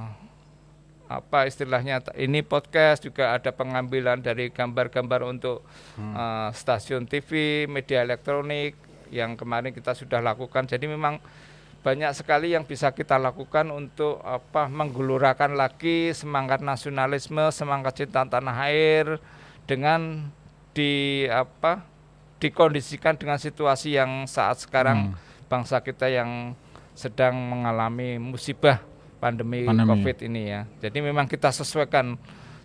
apa 1.10 1.40
istilahnya 1.44 2.06
ini 2.16 2.44
podcast 2.44 3.02
juga 3.02 3.34
ada 3.34 3.50
pengambilan 3.50 4.20
dari 4.20 4.50
gambar-gambar 4.50 5.22
untuk 5.24 5.64
eh, 5.98 6.50
stasiun 6.52 7.08
TV 7.08 7.30
media 7.66 8.04
elektronik 8.04 8.76
yang 9.10 9.36
kemarin 9.36 9.74
kita 9.76 9.94
sudah 9.98 10.24
lakukan 10.24 10.66
jadi 10.66 10.86
memang 10.86 11.22
banyak 11.80 12.12
sekali 12.12 12.52
yang 12.52 12.68
bisa 12.68 12.92
kita 12.92 13.16
lakukan 13.16 13.72
untuk 13.72 14.20
apa 14.22 14.68
menggelurakan 14.68 15.56
lagi 15.56 16.12
semangat 16.12 16.60
nasionalisme 16.60 17.48
semangat 17.56 18.04
cinta 18.04 18.28
tanah 18.28 18.68
air 18.68 19.16
dengan 19.64 20.28
di 20.76 21.24
apa 21.32 21.88
dikondisikan 22.44 23.16
dengan 23.16 23.40
situasi 23.40 23.96
yang 23.96 24.28
saat 24.28 24.64
sekarang 24.64 25.16
bangsa 25.48 25.80
kita 25.80 26.08
yang 26.08 26.56
sedang 27.00 27.36
mengalami 27.36 28.20
musibah 28.20 28.84
pandemi, 29.20 29.68
Pandemi. 29.68 29.88
COVID 29.92 30.18
ini 30.28 30.42
ya. 30.52 30.62
Jadi 30.80 31.00
memang 31.04 31.28
kita 31.28 31.52
sesuaikan 31.52 32.16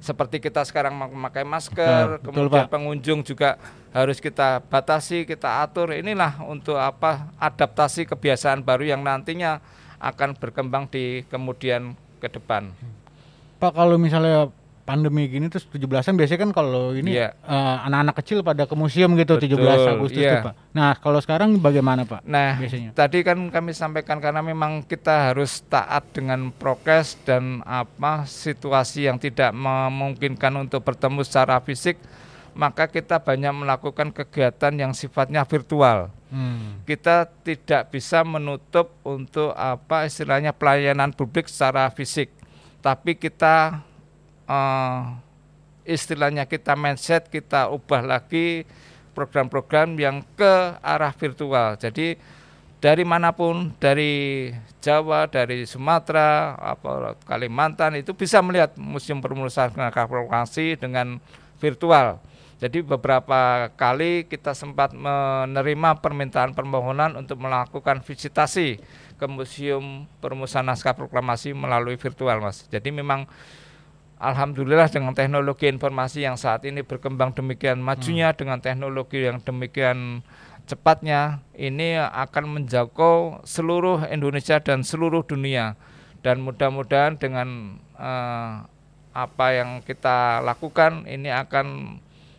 seperti 0.05 0.37
kita 0.37 0.61
sekarang 0.69 0.93
memakai 0.93 1.49
masker, 1.49 2.21
Betul, 2.21 2.21
betul, 2.21 2.27
kemudian 2.29 2.67
Pak. 2.69 2.73
pengunjung 2.77 3.21
juga 3.25 3.57
harus 3.97 4.21
kita 4.21 4.61
batasi, 4.69 5.25
kita 5.25 5.65
atur. 5.65 5.97
Inilah 5.97 6.45
untuk 6.45 6.77
apa 6.77 7.33
adaptasi 7.41 8.05
kebiasaan 8.05 8.61
baru 8.61 8.85
yang 8.85 9.01
nantinya 9.01 9.65
akan 9.97 10.37
berkembang 10.37 10.85
di 10.93 11.25
kemudian 11.33 11.97
ke 12.21 12.29
depan. 12.29 12.69
Pak 13.57 13.73
kalau 13.73 13.97
misalnya 13.97 14.53
pandemi 14.85 15.25
gini 15.27 15.49
terus 15.49 15.65
17-an 15.73 16.13
biasanya 16.15 16.41
kan 16.45 16.51
kalau 16.53 16.93
ini 16.93 17.17
Iya. 17.17 17.33
eh, 17.33 17.77
anak-anak 17.89 18.15
kecil 18.21 18.45
pada 18.45 18.69
ke 18.69 18.77
museum 18.77 19.17
gitu 19.17 19.41
Betul, 19.41 19.57
17 19.57 19.97
Agustus 19.97 20.21
iya. 20.21 20.33
tuh, 20.39 20.53
Pak. 20.53 20.55
Nah, 20.77 20.93
kalau 21.01 21.19
sekarang 21.25 21.57
bagaimana, 21.57 22.05
Pak? 22.05 22.21
Nah, 22.29 22.61
Biasanya. 22.61 22.93
tadi 22.93 23.25
kan 23.25 23.39
kami 23.49 23.73
sampaikan 23.73 24.21
karena 24.21 24.45
memang 24.45 24.85
kita 24.85 25.33
harus 25.33 25.65
taat 25.67 26.05
dengan 26.13 26.53
prokes 26.53 27.17
dan 27.25 27.65
apa 27.65 28.29
situasi 28.29 29.09
yang 29.09 29.17
tidak 29.17 29.57
memungkinkan 29.57 30.53
untuk 30.61 30.85
bertemu 30.85 31.25
secara 31.25 31.65
fisik, 31.65 31.97
maka 32.53 32.85
kita 32.87 33.19
banyak 33.19 33.51
melakukan 33.57 34.13
kegiatan 34.13 34.73
yang 34.77 34.93
sifatnya 34.93 35.49
virtual. 35.49 36.13
Hmm. 36.29 36.83
Kita 36.85 37.25
tidak 37.47 37.89
bisa 37.89 38.21
menutup 38.27 38.93
untuk 39.01 39.55
apa 39.57 40.05
istilahnya 40.05 40.53
pelayanan 40.53 41.15
publik 41.15 41.47
secara 41.49 41.89
fisik, 41.89 42.29
tapi 42.83 43.15
kita 43.15 43.81
eh, 44.49 45.01
istilahnya 45.85 46.49
kita 46.49 46.73
mindset 46.75 47.29
kita 47.29 47.69
ubah 47.69 48.03
lagi 48.05 48.65
program-program 49.15 49.95
yang 50.01 50.25
ke 50.35 50.55
arah 50.83 51.15
virtual. 51.15 51.79
Jadi 51.79 52.19
dari 52.85 53.01
mana 53.01 53.33
pun, 53.33 53.73
dari 53.81 54.53
Jawa, 54.85 55.25
dari 55.25 55.65
Sumatera, 55.65 56.53
apa 56.61 57.17
Kalimantan 57.25 57.97
itu 57.97 58.13
bisa 58.13 58.45
melihat 58.45 58.77
Museum 58.77 59.25
Perumusan 59.25 59.73
Proklamasi 59.73 60.77
dengan 60.77 61.17
virtual. 61.57 62.21
Jadi 62.61 62.85
beberapa 62.85 63.73
kali 63.73 64.29
kita 64.29 64.53
sempat 64.53 64.93
menerima 64.93 66.01
permintaan 66.05 66.53
permohonan 66.53 67.17
untuk 67.17 67.41
melakukan 67.41 68.05
visitasi 68.05 68.77
ke 69.17 69.27
Museum 69.33 70.05
Perumusan 70.21 70.69
Naskah 70.69 70.93
Proklamasi 70.93 71.57
melalui 71.57 71.97
virtual, 71.97 72.45
Mas. 72.45 72.69
Jadi 72.69 72.93
memang 72.93 73.25
Alhamdulillah 74.19 74.89
dengan 74.89 75.13
teknologi 75.13 75.67
informasi 75.67 76.23
yang 76.23 76.39
saat 76.39 76.63
ini 76.65 76.87
berkembang 76.87 77.35
demikian 77.35 77.83
majunya 77.83 78.31
hmm. 78.31 78.39
dengan 78.39 78.59
teknologi 78.63 79.27
yang 79.27 79.43
demikian 79.43 80.23
cepatnya 80.65 81.45
ini 81.59 82.01
akan 82.01 82.45
menjangkau 82.61 83.45
seluruh 83.45 84.09
Indonesia 84.09 84.63
dan 84.63 84.81
seluruh 84.81 85.27
dunia 85.27 85.77
dan 86.25 86.41
mudah-mudahan 86.41 87.21
dengan 87.21 87.79
uh, 88.01 88.65
apa 89.15 89.47
yang 89.55 89.85
kita 89.85 90.41
lakukan 90.41 91.05
ini 91.05 91.29
akan 91.29 91.99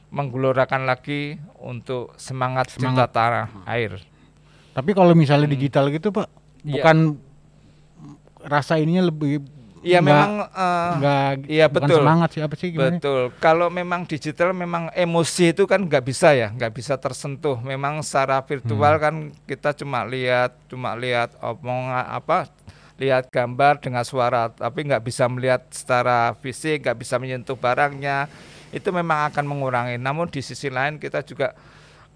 menggelorakan 0.09 0.87
lagi 0.89 1.37
untuk 1.61 2.15
semangat, 2.17 2.71
semangat. 2.71 2.81
cinta 2.81 3.05
tanah 3.11 3.47
air. 3.67 3.99
Tapi 4.75 4.91
kalau 4.91 5.15
misalnya 5.15 5.47
hmm. 5.47 5.55
digital 5.55 5.87
gitu 5.93 6.11
Pak, 6.11 6.27
iya. 6.65 6.81
bukan 6.81 6.97
ya. 7.15 8.49
rasa 8.49 8.81
ininya 8.81 9.07
lebih 9.07 9.43
Iya 9.85 10.01
memang 10.01 10.49
uh, 10.49 10.91
enggak 10.97 11.29
iya 11.45 11.69
betul. 11.69 12.01
semangat 12.01 12.29
sih 12.33 12.41
apa 12.41 12.55
sih 12.57 12.73
gimana? 12.73 12.97
Betul. 12.97 13.29
Kalau 13.37 13.69
memang 13.69 14.01
digital 14.09 14.49
memang 14.49 14.89
emosi 14.97 15.53
itu 15.53 15.69
kan 15.69 15.77
nggak 15.85 16.01
bisa 16.01 16.33
ya, 16.33 16.49
nggak 16.49 16.73
bisa 16.73 16.97
tersentuh. 16.97 17.61
Memang 17.61 18.01
secara 18.01 18.41
virtual 18.41 18.97
hmm. 18.97 19.03
kan 19.05 19.15
kita 19.45 19.77
cuma 19.77 20.01
lihat 20.09 20.57
cuma 20.65 20.97
lihat 20.97 21.37
omong 21.37 21.93
apa 21.93 22.49
lihat 22.97 23.27
gambar 23.27 23.83
dengan 23.83 24.07
suara 24.07 24.49
tapi 24.49 24.87
nggak 24.89 25.03
bisa 25.05 25.29
melihat 25.29 25.61
secara 25.69 26.33
fisik, 26.41 26.81
nggak 26.81 26.97
bisa 27.05 27.21
menyentuh 27.21 27.53
barangnya 27.53 28.25
itu 28.73 28.89
memang 28.89 29.29
akan 29.29 29.45
mengurangi. 29.45 30.01
Namun 30.01 30.33
di 30.33 30.41
sisi 30.41 30.73
lain 30.73 30.97
kita 30.97 31.21
juga 31.21 31.53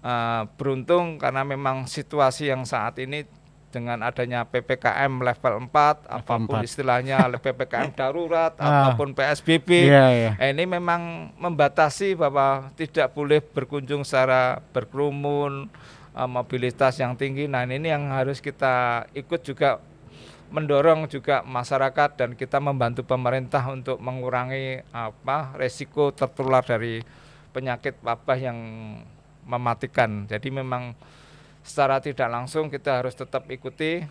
uh, 0.02 0.42
beruntung 0.58 1.22
karena 1.22 1.46
memang 1.46 1.86
situasi 1.86 2.50
yang 2.50 2.66
saat 2.66 2.98
ini 2.98 3.24
dengan 3.70 4.02
adanya 4.02 4.42
PPKM 4.44 5.22
level 5.22 5.70
4 5.70 6.10
apa 6.10 6.34
pun 6.42 6.58
istilahnya 6.60 7.30
PPKM 7.44 7.94
darurat 7.94 8.52
ah. 8.58 8.90
ataupun 8.90 9.14
PSBB 9.14 9.86
yeah, 9.86 10.10
yeah. 10.10 10.34
Eh, 10.36 10.50
ini 10.50 10.66
memang 10.66 11.32
membatasi 11.38 12.18
bahwa 12.18 12.74
tidak 12.74 13.14
boleh 13.14 13.38
berkunjung 13.40 14.02
secara 14.02 14.58
berkerumun 14.74 15.70
uh, 16.12 16.28
mobilitas 16.28 16.98
yang 16.98 17.14
tinggi 17.14 17.46
nah 17.46 17.62
ini 17.62 17.88
yang 17.88 18.10
harus 18.10 18.42
kita 18.42 19.06
ikut 19.14 19.40
juga 19.46 19.78
mendorong 20.50 21.06
juga 21.06 21.46
masyarakat 21.46 22.18
dan 22.18 22.30
kita 22.34 22.58
membantu 22.58 23.06
pemerintah 23.06 23.62
untuk 23.70 24.02
mengurangi 24.02 24.82
apa 24.90 25.54
resiko 25.54 26.10
tertular 26.10 26.66
dari 26.66 27.06
penyakit 27.54 27.98
wabah 28.02 28.38
yang 28.38 28.58
mematikan. 29.46 30.26
Jadi 30.26 30.50
memang 30.50 30.94
secara 31.62 32.00
tidak 32.00 32.28
langsung 32.28 32.72
kita 32.72 33.02
harus 33.02 33.14
tetap 33.14 33.46
ikuti 33.52 34.04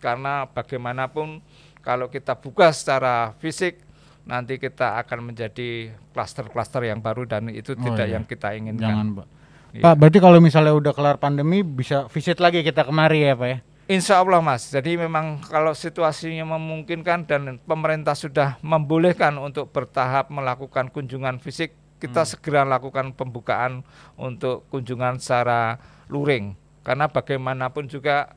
karena 0.00 0.48
bagaimanapun 0.48 1.44
kalau 1.80 2.08
kita 2.08 2.36
buka 2.36 2.72
secara 2.72 3.36
fisik 3.40 3.80
nanti 4.28 4.60
kita 4.60 5.00
akan 5.00 5.32
menjadi 5.32 5.90
klaster-klaster 6.12 6.84
yang 6.86 7.00
baru 7.00 7.24
dan 7.24 7.48
itu 7.48 7.72
oh 7.74 7.82
tidak 7.82 8.06
iya. 8.06 8.14
yang 8.20 8.24
kita 8.28 8.52
inginkan. 8.54 8.86
Jangan, 8.86 9.08
Pak. 9.16 9.26
Iya. 9.70 9.82
Pak, 9.86 9.94
berarti 9.96 10.18
kalau 10.18 10.38
misalnya 10.42 10.74
udah 10.76 10.92
kelar 10.92 11.16
pandemi 11.16 11.62
bisa 11.62 12.10
visit 12.10 12.38
lagi 12.42 12.60
kita 12.60 12.84
kemari 12.84 13.26
ya, 13.26 13.34
Pak 13.38 13.48
ya? 13.48 13.58
Insya 13.90 14.22
Allah 14.22 14.38
Mas, 14.38 14.70
jadi 14.70 14.94
memang 14.94 15.42
kalau 15.50 15.74
situasinya 15.74 16.54
memungkinkan 16.54 17.26
dan 17.26 17.58
pemerintah 17.58 18.14
sudah 18.14 18.54
membolehkan 18.62 19.34
untuk 19.34 19.74
bertahap 19.74 20.30
melakukan 20.30 20.94
kunjungan 20.94 21.42
fisik, 21.42 21.74
kita 21.98 22.22
hmm. 22.22 22.30
segera 22.30 22.62
lakukan 22.62 23.10
pembukaan 23.18 23.82
untuk 24.14 24.62
kunjungan 24.70 25.18
secara 25.18 25.82
luring. 26.06 26.54
Karena 26.90 27.06
bagaimanapun 27.06 27.86
juga 27.86 28.34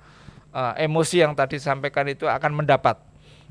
uh, 0.53 0.77
emosi 0.77 1.25
yang 1.25 1.33
tadi 1.33 1.57
sampaikan 1.57 2.05
itu 2.05 2.29
akan 2.29 2.61
mendapat. 2.61 3.01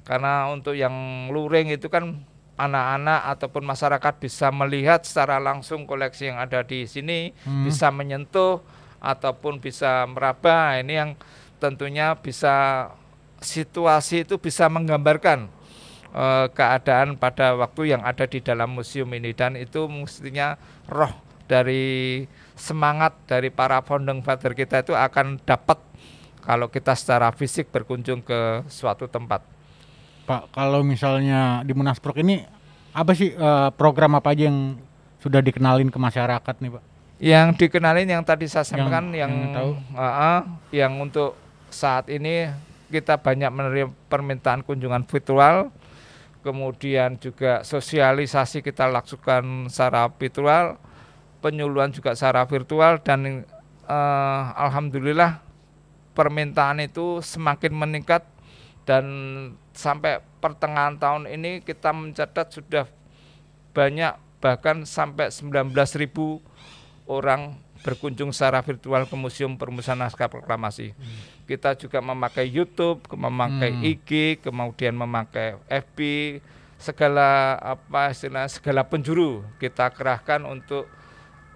Karena 0.07 0.47
untuk 0.55 0.79
yang 0.79 0.95
luring 1.35 1.75
itu 1.75 1.91
kan 1.91 2.23
anak-anak 2.55 3.35
ataupun 3.35 3.67
masyarakat 3.67 4.15
bisa 4.23 4.55
melihat 4.55 5.03
secara 5.03 5.43
langsung 5.43 5.91
koleksi 5.91 6.31
yang 6.31 6.39
ada 6.39 6.63
di 6.63 6.87
sini, 6.87 7.35
hmm. 7.35 7.67
bisa 7.67 7.91
menyentuh 7.91 8.63
ataupun 9.03 9.59
bisa 9.59 10.07
meraba. 10.07 10.79
Ini 10.79 10.95
yang 10.95 11.11
tentunya 11.59 12.15
bisa 12.15 12.87
situasi 13.43 14.23
itu 14.23 14.39
bisa 14.39 14.71
menggambarkan 14.71 15.51
uh, 16.15 16.47
keadaan 16.55 17.19
pada 17.19 17.59
waktu 17.59 17.99
yang 17.99 18.07
ada 18.07 18.31
di 18.31 18.39
dalam 18.39 18.71
museum 18.79 19.11
ini 19.11 19.35
dan 19.35 19.59
itu 19.59 19.91
mestinya 19.91 20.55
roh 20.87 21.11
dari 21.51 22.25
semangat 22.57 23.17
dari 23.27 23.49
para 23.49 23.81
founding 23.81 24.21
father 24.21 24.53
kita 24.53 24.85
itu 24.85 24.93
akan 24.93 25.41
dapat 25.43 25.81
kalau 26.43 26.67
kita 26.69 26.93
secara 26.99 27.31
fisik 27.31 27.71
berkunjung 27.71 28.21
ke 28.21 28.67
suatu 28.67 29.07
tempat. 29.07 29.47
Pak, 30.27 30.55
kalau 30.55 30.83
misalnya 30.83 31.63
di 31.67 31.73
Munasprok 31.75 32.19
ini 32.23 32.43
apa 32.93 33.13
sih 33.17 33.33
uh, 33.35 33.73
program 33.75 34.19
apa 34.19 34.35
aja 34.35 34.51
yang 34.51 34.77
sudah 35.23 35.39
dikenalin 35.39 35.89
ke 35.89 35.99
masyarakat 35.99 36.55
nih, 36.59 36.71
Pak? 36.75 36.85
Yang 37.23 37.49
dikenalin 37.63 38.09
yang 38.11 38.23
tadi 38.27 38.51
saya 38.51 38.67
sampaikan 38.67 39.15
yang 39.15 39.31
yang, 39.31 39.33
yang, 39.33 39.55
tahu. 39.55 39.71
Uh, 39.95 40.03
uh, 40.03 40.39
yang 40.75 40.93
untuk 40.99 41.39
saat 41.71 42.11
ini 42.11 42.51
kita 42.91 43.17
banyak 43.23 43.49
menerima 43.49 43.89
permintaan 44.11 44.67
kunjungan 44.67 45.07
virtual, 45.07 45.71
kemudian 46.43 47.17
juga 47.17 47.63
sosialisasi 47.63 48.61
kita 48.61 48.91
lakukan 48.91 49.71
secara 49.71 50.11
virtual, 50.11 50.77
penyuluhan 51.43 51.91
juga 51.91 52.15
secara 52.15 52.47
virtual 52.47 53.03
dan 53.03 53.43
eh, 53.91 54.45
alhamdulillah 54.55 55.43
permintaan 56.15 56.87
itu 56.87 57.19
semakin 57.19 57.75
meningkat 57.75 58.23
dan 58.87 59.05
sampai 59.75 60.23
pertengahan 60.39 60.95
tahun 60.99 61.27
ini 61.27 61.67
kita 61.67 61.91
mencatat 61.91 62.47
sudah 62.55 62.87
banyak 63.73 64.15
bahkan 64.43 64.83
sampai 64.87 65.31
19.000 65.31 65.73
orang 67.07 67.57
berkunjung 67.83 68.31
secara 68.31 68.63
virtual 68.63 69.07
ke 69.11 69.15
Museum 69.19 69.59
Perumusan 69.59 69.99
Naskah 69.99 70.31
Proklamasi. 70.31 70.95
Hmm. 70.95 71.19
Kita 71.51 71.75
juga 71.75 71.99
memakai 71.99 72.47
YouTube, 72.47 73.03
memakai 73.11 73.75
hmm. 73.75 73.83
IG, 73.83 74.11
kemudian 74.39 74.95
memakai 74.95 75.59
FB, 75.67 75.99
segala 76.79 77.59
apa 77.63 78.11
istilah 78.11 78.51
segala 78.51 78.83
penjuru 78.83 79.47
kita 79.63 79.91
kerahkan 79.95 80.43
untuk 80.43 80.91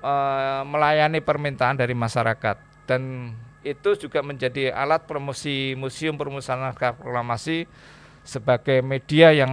uh, 0.00 0.62
melayani 0.66 1.20
permintaan 1.20 1.76
dari 1.78 1.92
masyarakat 1.92 2.56
dan 2.88 3.32
itu 3.66 3.98
juga 3.98 4.22
menjadi 4.22 4.70
alat 4.70 5.02
promosi 5.10 5.74
Museum 5.74 6.14
Perumusan 6.14 6.62
Naskah 6.62 6.94
Proklamasi 6.94 7.66
sebagai 8.22 8.78
media 8.82 9.34
yang 9.34 9.50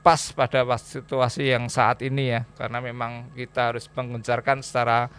pas 0.00 0.32
pada 0.32 0.64
situasi 0.80 1.52
yang 1.52 1.68
saat 1.68 2.00
ini 2.00 2.32
ya 2.32 2.40
karena 2.56 2.80
memang 2.80 3.28
kita 3.36 3.72
harus 3.72 3.84
mengencarkan 3.92 4.64
secara 4.64 5.12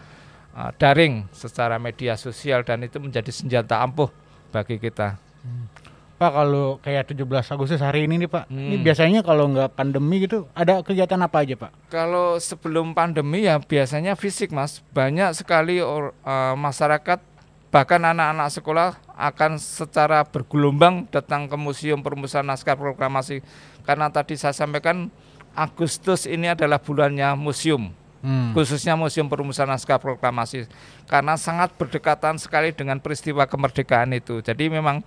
uh, 0.58 0.71
daring 0.82 1.30
secara 1.30 1.78
media 1.78 2.17
sosial 2.17 2.65
dan 2.65 2.82
itu 2.82 2.97
menjadi 2.97 3.30
senjata 3.30 3.78
ampuh 3.86 4.10
bagi 4.49 4.82
kita. 4.82 5.21
Hmm. 5.45 5.88
Pak 6.19 6.36
kalau 6.36 6.84
kayak 6.84 7.15
17 7.15 7.23
Agustus 7.55 7.79
hari 7.79 8.03
ini 8.03 8.19
nih 8.19 8.27
Pak, 8.27 8.51
hmm. 8.51 8.60
ini 8.60 8.77
biasanya 8.84 9.23
kalau 9.23 9.47
nggak 9.55 9.71
pandemi 9.71 10.27
gitu 10.27 10.51
ada 10.51 10.84
kegiatan 10.84 11.15
apa 11.23 11.47
aja 11.47 11.55
Pak? 11.55 11.71
Kalau 11.88 12.36
sebelum 12.36 12.91
pandemi 12.91 13.47
ya 13.47 13.55
biasanya 13.55 14.19
fisik 14.19 14.51
Mas, 14.51 14.84
banyak 14.91 15.32
sekali 15.32 15.79
or, 15.79 16.12
uh, 16.27 16.60
masyarakat 16.60 17.23
bahkan 17.71 18.03
anak-anak 18.03 18.51
sekolah 18.51 18.89
akan 19.15 19.63
secara 19.63 20.27
bergelombang 20.27 21.08
datang 21.08 21.47
ke 21.47 21.55
Museum 21.55 22.03
Perumusan 22.03 22.43
Naskah 22.43 22.75
Proklamasi 22.75 23.39
karena 23.88 24.12
tadi 24.12 24.36
saya 24.36 24.51
sampaikan 24.51 25.08
Agustus 25.55 26.27
ini 26.27 26.51
adalah 26.51 26.84
bulannya 26.84 27.32
museum 27.39 27.95
hmm. 28.23 28.51
khususnya 28.58 28.99
Museum 28.99 29.32
Perumusan 29.32 29.71
Naskah 29.71 30.01
Proklamasi 30.01 30.67
karena 31.08 31.39
sangat 31.39 31.71
berdekatan 31.79 32.36
sekali 32.36 32.75
dengan 32.75 32.99
peristiwa 32.99 33.47
kemerdekaan 33.47 34.12
itu. 34.12 34.43
Jadi 34.43 34.67
memang 34.67 34.99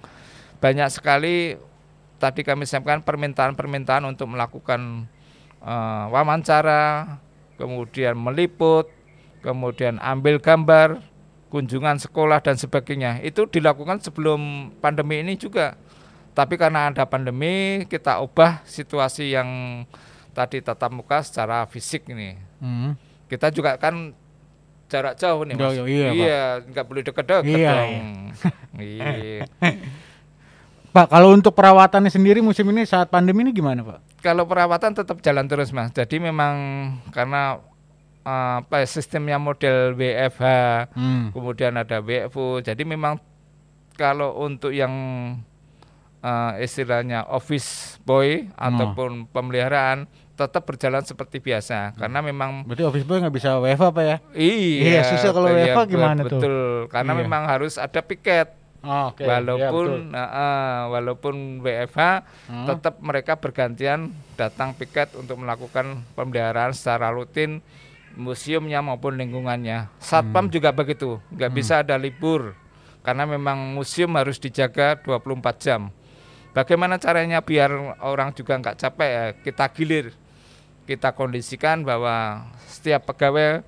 banyak 0.63 0.89
sekali 0.95 1.59
tadi 2.23 2.47
kami 2.47 2.63
sampaikan 2.71 3.03
permintaan-permintaan 3.03 4.07
untuk 4.07 4.31
melakukan 4.31 5.11
uh, 5.59 6.07
wawancara, 6.15 7.19
kemudian 7.59 8.15
meliput, 8.15 8.87
kemudian 9.43 9.99
ambil 9.99 10.39
gambar, 10.39 11.03
kunjungan 11.51 11.99
sekolah 11.99 12.39
dan 12.39 12.55
sebagainya. 12.55 13.19
Itu 13.27 13.51
dilakukan 13.51 13.99
sebelum 13.99 14.71
pandemi 14.79 15.19
ini 15.19 15.35
juga. 15.35 15.75
Tapi 16.33 16.55
karena 16.55 16.95
ada 16.95 17.05
pandemi, 17.11 17.85
kita 17.91 18.23
ubah 18.23 18.63
situasi 18.65 19.35
yang 19.35 19.83
tadi 20.31 20.63
tatap 20.63 20.95
muka 20.95 21.27
secara 21.27 21.67
fisik 21.67 22.07
ini. 22.07 22.39
Hmm. 22.63 22.95
Kita 23.27 23.51
juga 23.51 23.75
kan 23.77 24.15
jarak 24.89 25.17
jauh 25.17 25.43
nih 25.49 25.57
mas. 25.57 25.73
iya, 25.89 26.09
iya 26.13 26.41
nggak 26.69 26.85
boleh 26.85 27.03
deket-deket 27.05 27.49
iya, 27.49 27.73
dong. 27.73 27.93
Iya. 28.77 29.09
iya. 29.17 29.41
Pak, 30.93 31.09
kalau 31.09 31.33
untuk 31.33 31.57
perawatannya 31.57 32.13
sendiri 32.13 32.39
musim 32.39 32.69
ini 32.69 32.85
saat 32.85 33.09
pandemi 33.09 33.41
ini 33.41 33.51
gimana 33.51 33.81
Pak? 33.81 34.21
Kalau 34.21 34.45
perawatan 34.45 34.93
tetap 34.93 35.19
jalan 35.19 35.49
terus 35.49 35.73
mas. 35.73 35.89
Jadi 35.91 36.21
memang 36.21 36.55
karena 37.11 37.57
uh, 38.23 38.61
apa 38.61 38.85
ya, 38.85 38.87
sistemnya 38.87 39.41
model 39.41 39.97
WFH, 39.97 40.45
Hmm. 40.93 41.33
kemudian 41.33 41.75
ada 41.75 41.99
WFO. 41.99 42.61
Jadi 42.61 42.85
memang 42.85 43.17
kalau 43.93 44.37
untuk 44.39 44.69
yang 44.71 44.93
uh, 46.21 46.53
istilahnya 46.57 47.25
office 47.27 47.97
boy 48.01 48.53
ataupun 48.53 49.27
pemeliharaan 49.27 50.05
tetap 50.33 50.65
berjalan 50.65 51.05
seperti 51.05 51.39
biasa 51.39 51.93
karena 51.95 52.19
memang 52.21 52.65
Berarti 52.65 52.85
office 52.85 53.05
boy 53.05 53.17
nggak 53.17 53.33
bisa 53.33 53.57
WFH 53.59 53.85
apa 53.87 54.03
ya? 54.03 54.17
iya 54.33 54.81
Iya, 54.81 55.03
susah 55.09 55.31
kalau 55.31 55.49
iya, 55.51 55.77
gimana 55.85 56.21
tuh? 56.25 56.41
betul 56.41 56.57
karena 56.89 57.13
Iya. 57.13 57.21
memang 57.21 57.43
harus 57.45 57.77
ada 57.77 58.01
piket 58.01 58.49
Oh, 58.83 59.15
oke. 59.15 59.23
Ya, 59.23 59.39
walaupun 59.39 60.11
nah, 60.11 60.27
eh, 60.27 60.81
walaupun 60.91 61.35
WFH 61.63 62.01
Hmm. 62.51 62.67
tetap 62.67 62.99
mereka 62.99 63.39
bergantian 63.39 64.11
datang 64.35 64.75
piket 64.75 65.15
untuk 65.15 65.39
melakukan 65.39 66.03
pemeliharaan 66.19 66.75
secara 66.75 67.15
rutin 67.15 67.63
museumnya 68.19 68.83
maupun 68.83 69.15
lingkungannya. 69.17 69.87
Satpam 70.03 70.51
Hmm. 70.51 70.53
juga 70.53 70.75
begitu, 70.75 71.23
nggak 71.31 71.53
bisa 71.55 71.81
ada 71.81 71.95
libur 71.95 72.59
karena 73.01 73.23
memang 73.25 73.73
museum 73.73 74.13
harus 74.19 74.37
dijaga 74.37 74.99
24 74.99 75.57
jam. 75.63 75.81
Bagaimana 76.53 77.01
caranya 77.01 77.41
biar 77.41 77.71
orang 78.05 78.35
juga 78.35 78.59
nggak 78.59 78.77
capek 78.77 79.09
ya 79.09 79.25
kita 79.41 79.65
gilir, 79.73 80.07
kita 80.85 81.15
kondisikan 81.15 81.81
bahwa 81.81 82.45
setiap 82.67 83.09
pegawai 83.09 83.63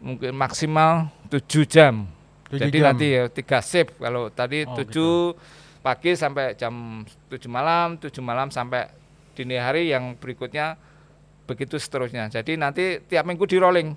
mungkin 0.00 0.32
maksimal 0.32 1.12
7 1.28 1.66
jam. 1.66 2.08
Tujuh 2.46 2.62
Jadi 2.62 2.78
jam. 2.78 2.86
nanti 2.86 3.06
ya 3.10 3.22
tiga 3.26 3.58
shift 3.58 3.98
kalau 3.98 4.30
tadi 4.30 4.62
Oh, 4.62 4.76
7 4.76 5.34
pagi 5.82 6.14
sampai 6.14 6.54
jam 6.54 7.02
7 7.26 7.46
malam, 7.46 7.94
7 7.96 8.10
malam 8.20 8.48
sampai 8.48 8.86
dini 9.32 9.54
hari 9.54 9.88
yang 9.88 10.14
berikutnya 10.14 10.78
begitu 11.44 11.76
seterusnya. 11.76 12.26
Jadi 12.26 12.54
nanti 12.54 12.98
tiap 13.00 13.22
minggu 13.22 13.44
di 13.44 13.56
rolling. 13.56 13.88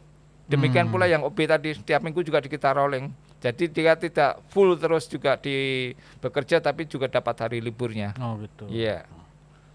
Demikian 0.46 0.86
Hmm. 0.86 0.94
pula 0.94 1.06
yang 1.06 1.22
OB 1.22 1.46
tadi 1.46 1.78
tiap 1.80 2.02
minggu 2.02 2.22
juga 2.22 2.42
di 2.42 2.50
kita 2.50 2.74
rolling. 2.74 3.10
Jadi 3.40 3.70
dia 3.70 3.94
tidak 3.94 4.44
full 4.50 4.76
terus 4.76 5.06
juga 5.06 5.34
di 5.34 5.90
bekerja 6.20 6.60
tapi 6.60 6.84
juga 6.84 7.08
dapat 7.08 7.36
hari 7.40 7.58
liburnya. 7.60 8.12
Oh 8.18 8.36
gitu. 8.38 8.66
Iya. 8.68 9.06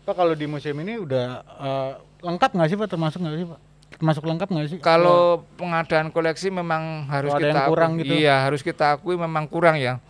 Pak 0.04 0.14
kalau 0.14 0.34
di 0.34 0.44
museum 0.44 0.76
ini 0.76 1.00
udah 1.00 1.26
eh, 1.40 1.92
lengkap 2.20 2.50
nggak 2.52 2.68
sih 2.68 2.76
Pak? 2.76 2.88
Termasuk 2.90 3.18
nggak 3.22 3.36
sih 3.36 3.48
Pak? 3.48 3.60
Termasuk 3.94 4.24
lengkap 4.24 4.48
nggak 4.48 4.66
sih? 4.68 4.78
Kalau 4.78 5.46
pengadaan 5.54 6.10
koleksi 6.10 6.50
memang 6.50 7.06
harus 7.06 7.30
Kalau 7.30 7.42
kita 7.42 7.60
kurang 7.66 7.92
akui- 7.94 8.00
gitu? 8.02 8.14
Iya, 8.18 8.34
harus 8.42 8.60
kita 8.60 8.84
akui 8.92 9.14
memang 9.14 9.44
kurang 9.46 9.78
ya. 9.78 10.02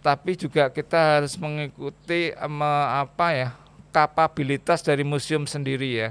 Tapi 0.00 0.34
juga 0.34 0.68
kita 0.68 1.20
harus 1.20 1.34
mengikuti 1.36 2.30
em, 2.30 2.58
apa 2.98 3.28
ya? 3.32 3.48
kapabilitas 3.92 4.80
dari 4.80 5.04
museum 5.04 5.44
sendiri 5.44 5.84
ya. 5.92 6.08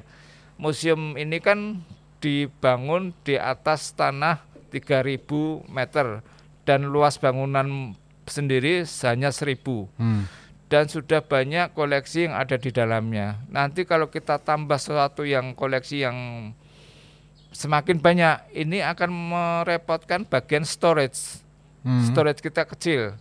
Museum 0.56 1.18
ini 1.18 1.42
kan 1.42 1.82
dibangun 2.22 3.10
di 3.26 3.34
atas 3.34 3.90
tanah 3.92 4.38
3000 4.70 5.18
meter 5.66 6.22
dan 6.62 6.86
luas 6.86 7.18
bangunan 7.18 7.98
sendiri 8.24 8.86
hanya 9.02 9.34
1000 9.34 9.90
Hmm. 9.98 10.30
dan 10.70 10.86
sudah 10.86 11.20
banyak 11.20 11.74
koleksi 11.74 12.30
yang 12.30 12.38
ada 12.38 12.54
di 12.56 12.70
dalamnya. 12.70 13.42
Nanti 13.50 13.82
kalau 13.82 14.08
kita 14.08 14.38
tambah 14.38 14.78
sesuatu 14.78 15.26
yang 15.26 15.52
koleksi 15.52 16.06
yang 16.06 16.18
semakin 17.52 18.00
banyak, 18.00 18.56
ini 18.56 18.80
akan 18.80 19.12
merepotkan 19.12 20.24
bagian 20.24 20.64
storage. 20.64 21.44
Hmm. 21.84 22.08
Storage 22.08 22.40
kita 22.40 22.64
kecil. 22.64 23.16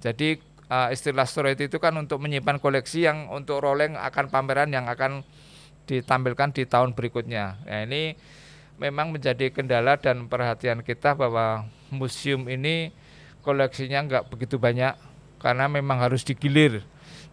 Jadi 0.00 0.40
uh, 0.68 0.88
istilah 0.90 1.28
storage 1.28 1.60
itu 1.60 1.76
kan 1.76 1.92
untuk 1.96 2.20
menyimpan 2.20 2.56
koleksi 2.60 3.04
yang 3.04 3.28
untuk 3.28 3.60
rolling 3.60 3.96
akan 3.96 4.32
pameran 4.32 4.72
yang 4.72 4.88
akan 4.88 5.24
ditampilkan 5.84 6.56
di 6.56 6.64
tahun 6.64 6.96
berikutnya. 6.96 7.60
Nah, 7.60 7.80
ini 7.84 8.16
memang 8.80 9.12
menjadi 9.12 9.52
kendala 9.52 10.00
dan 10.00 10.26
perhatian 10.26 10.80
kita 10.80 11.12
bahwa 11.12 11.68
museum 11.92 12.48
ini 12.48 12.90
koleksinya 13.44 14.02
nggak 14.08 14.24
begitu 14.32 14.56
banyak 14.56 14.96
karena 15.38 15.68
memang 15.68 16.00
harus 16.00 16.24
digilir. 16.24 16.80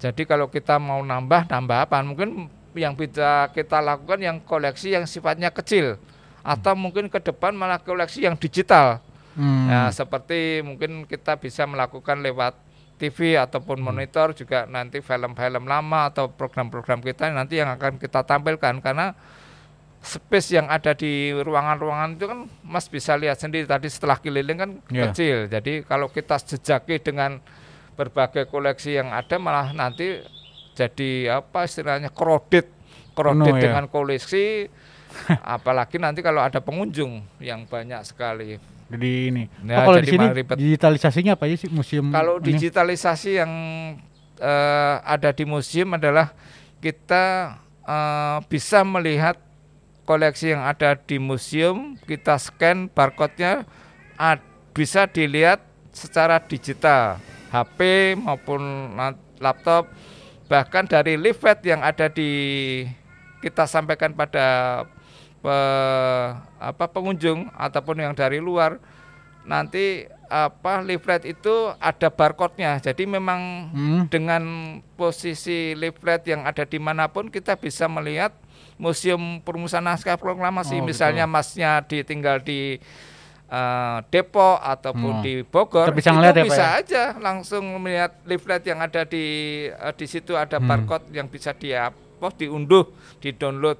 Jadi 0.02 0.28
kalau 0.28 0.52
kita 0.52 0.82
mau 0.82 1.00
nambah, 1.00 1.48
nambah 1.48 1.88
apa? 1.88 2.04
Mungkin 2.04 2.52
yang 2.76 2.96
bisa 2.96 3.48
kita 3.56 3.80
lakukan 3.80 4.20
yang 4.20 4.38
koleksi 4.44 4.96
yang 4.96 5.08
sifatnya 5.08 5.52
kecil 5.52 6.00
atau 6.42 6.74
mungkin 6.74 7.08
ke 7.08 7.22
depan 7.22 7.54
malah 7.54 7.78
koleksi 7.82 8.26
yang 8.26 8.36
digital. 8.38 9.02
Hmm. 9.38 9.72
Nah, 9.72 9.90
seperti 9.96 10.60
mungkin 10.66 11.08
kita 11.08 11.40
bisa 11.40 11.64
melakukan 11.64 12.20
lewat 12.20 12.58
TV 13.02 13.34
ataupun 13.34 13.82
monitor 13.82 14.38
juga 14.38 14.70
nanti 14.70 15.02
film-film 15.02 15.66
lama 15.66 16.14
atau 16.14 16.30
program-program 16.30 17.02
kita 17.02 17.34
nanti 17.34 17.58
yang 17.58 17.74
akan 17.74 17.98
kita 17.98 18.22
tampilkan 18.22 18.78
karena 18.78 19.18
space 20.02 20.58
yang 20.58 20.70
ada 20.70 20.94
di 20.94 21.34
ruangan-ruangan 21.34 22.10
itu 22.18 22.26
kan 22.30 22.40
Mas 22.62 22.86
bisa 22.90 23.18
lihat 23.18 23.42
sendiri 23.42 23.66
tadi 23.66 23.90
setelah 23.90 24.18
keliling 24.22 24.58
kan 24.58 24.72
Iya. 24.90 25.10
kecil. 25.10 25.38
Jadi 25.50 25.82
kalau 25.86 26.10
kita 26.14 26.38
jejaki 26.42 27.02
dengan 27.02 27.42
berbagai 27.98 28.50
koleksi 28.50 28.98
yang 28.98 29.14
ada 29.14 29.38
malah 29.38 29.74
nanti 29.74 30.22
jadi 30.74 31.42
apa 31.42 31.66
istilahnya 31.70 32.10
kredit 32.10 32.70
kredit 33.14 33.54
ya. 33.58 33.62
dengan 33.70 33.86
koleksi 33.86 34.70
apalagi 35.56 35.98
nanti 36.02 36.20
kalau 36.24 36.42
ada 36.42 36.60
pengunjung 36.60 37.22
yang 37.40 37.64
banyak 37.66 38.02
sekali. 38.04 38.58
Jadi 38.92 39.12
ini. 39.32 39.44
Ya, 39.64 39.82
Pak, 39.82 39.84
kalau 39.88 40.00
di 40.04 40.08
sini 40.12 40.26
digitalisasinya 40.60 41.32
apa 41.40 41.48
sih 41.56 41.72
museum? 41.72 42.12
Kalau 42.12 42.44
ini? 42.44 42.46
digitalisasi 42.52 43.40
yang 43.40 43.52
eh, 44.36 44.96
ada 45.04 45.32
di 45.32 45.48
museum 45.48 45.96
adalah 45.96 46.36
kita 46.84 47.56
eh, 47.88 48.38
bisa 48.52 48.84
melihat 48.84 49.40
koleksi 50.04 50.52
yang 50.52 50.68
ada 50.68 51.00
di 51.00 51.22
museum, 51.22 51.96
kita 52.04 52.36
scan 52.36 52.92
barcode-nya 52.92 53.64
ad- 54.20 54.44
bisa 54.76 55.08
dilihat 55.08 55.64
secara 55.96 56.44
digital, 56.44 57.20
HP 57.52 57.80
maupun 58.20 58.92
la- 59.00 59.20
laptop, 59.40 59.88
bahkan 60.52 60.84
dari 60.84 61.16
leaflet 61.16 61.64
yang 61.64 61.80
ada 61.80 62.12
di 62.12 62.28
kita 63.40 63.66
sampaikan 63.66 64.12
pada 64.12 64.84
pe- 65.42 66.30
apa 66.58 66.86
pengunjung 66.88 67.50
ataupun 67.52 67.98
yang 68.00 68.14
dari 68.14 68.38
luar 68.38 68.78
nanti 69.42 70.06
apa 70.30 70.80
leaflet 70.80 71.28
itu 71.28 71.52
ada 71.76 72.08
barcode-nya. 72.08 72.80
Jadi 72.80 73.04
memang 73.04 73.68
Hmm. 73.68 74.02
dengan 74.08 74.44
posisi 74.96 75.74
leaflet 75.74 76.24
yang 76.26 76.46
ada 76.46 76.64
di 76.64 76.78
mana 76.78 77.10
pun 77.10 77.28
kita 77.28 77.58
bisa 77.58 77.90
melihat 77.90 78.32
museum 78.78 79.42
perumusan 79.42 79.84
naskah 79.84 80.16
proklamasi. 80.16 80.80
Oh, 80.80 80.86
Misalnya 80.86 81.26
masnya 81.26 81.82
ditinggal 81.82 82.40
di 82.40 82.80
eh, 83.52 83.98
Depok 84.08 84.64
ataupun 84.64 85.20
Hmm. 85.20 85.24
di 85.28 85.44
Bogor, 85.44 85.92
Kita 85.92 85.98
bisa 86.00 86.12
itu 86.16 86.24
ya, 86.24 86.46
bisa 86.48 86.64
ya? 86.64 86.80
aja 86.80 87.04
langsung 87.20 87.68
melihat 87.76 88.16
leaflet 88.24 88.64
yang 88.64 88.80
ada 88.80 89.04
di 89.04 89.26
eh, 89.68 89.92
di 89.92 90.08
situ 90.08 90.40
ada 90.40 90.56
Hmm. 90.56 90.72
barcode 90.72 91.12
yang 91.12 91.28
bisa 91.28 91.52
dia 91.52 91.92
apa 91.92 92.32
diunduh, 92.32 92.88
di-download 93.20 93.76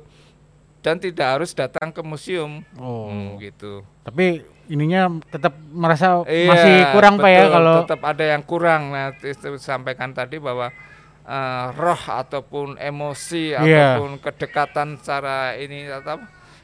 dan 0.82 0.98
tidak 0.98 1.28
harus 1.40 1.54
datang 1.54 1.94
ke 1.94 2.02
museum. 2.02 2.66
Oh. 2.76 3.08
Hmm, 3.10 3.38
gitu. 3.38 3.86
Tapi 4.02 4.42
ininya 4.66 5.22
tetap 5.30 5.54
merasa 5.70 6.26
Iya, 6.26 6.50
masih 6.50 6.76
kurang 6.94 7.16
Pak 7.22 7.30
ya 7.30 7.42
betul, 7.46 7.54
kalau 7.54 7.76
tetap 7.86 8.02
ada 8.02 8.26
yang 8.26 8.44
kurang. 8.44 8.82
Nah, 8.92 9.14
itu 9.22 9.48
sampaikan 9.62 10.10
tadi 10.12 10.42
bahwa 10.42 10.74
eh, 11.22 11.66
roh 11.78 12.02
ataupun 12.02 12.82
emosi 12.82 13.54
Iya. 13.54 13.96
ataupun 13.98 14.18
kedekatan 14.18 14.98
secara 14.98 15.54
ini 15.54 15.86
atau 15.86 16.18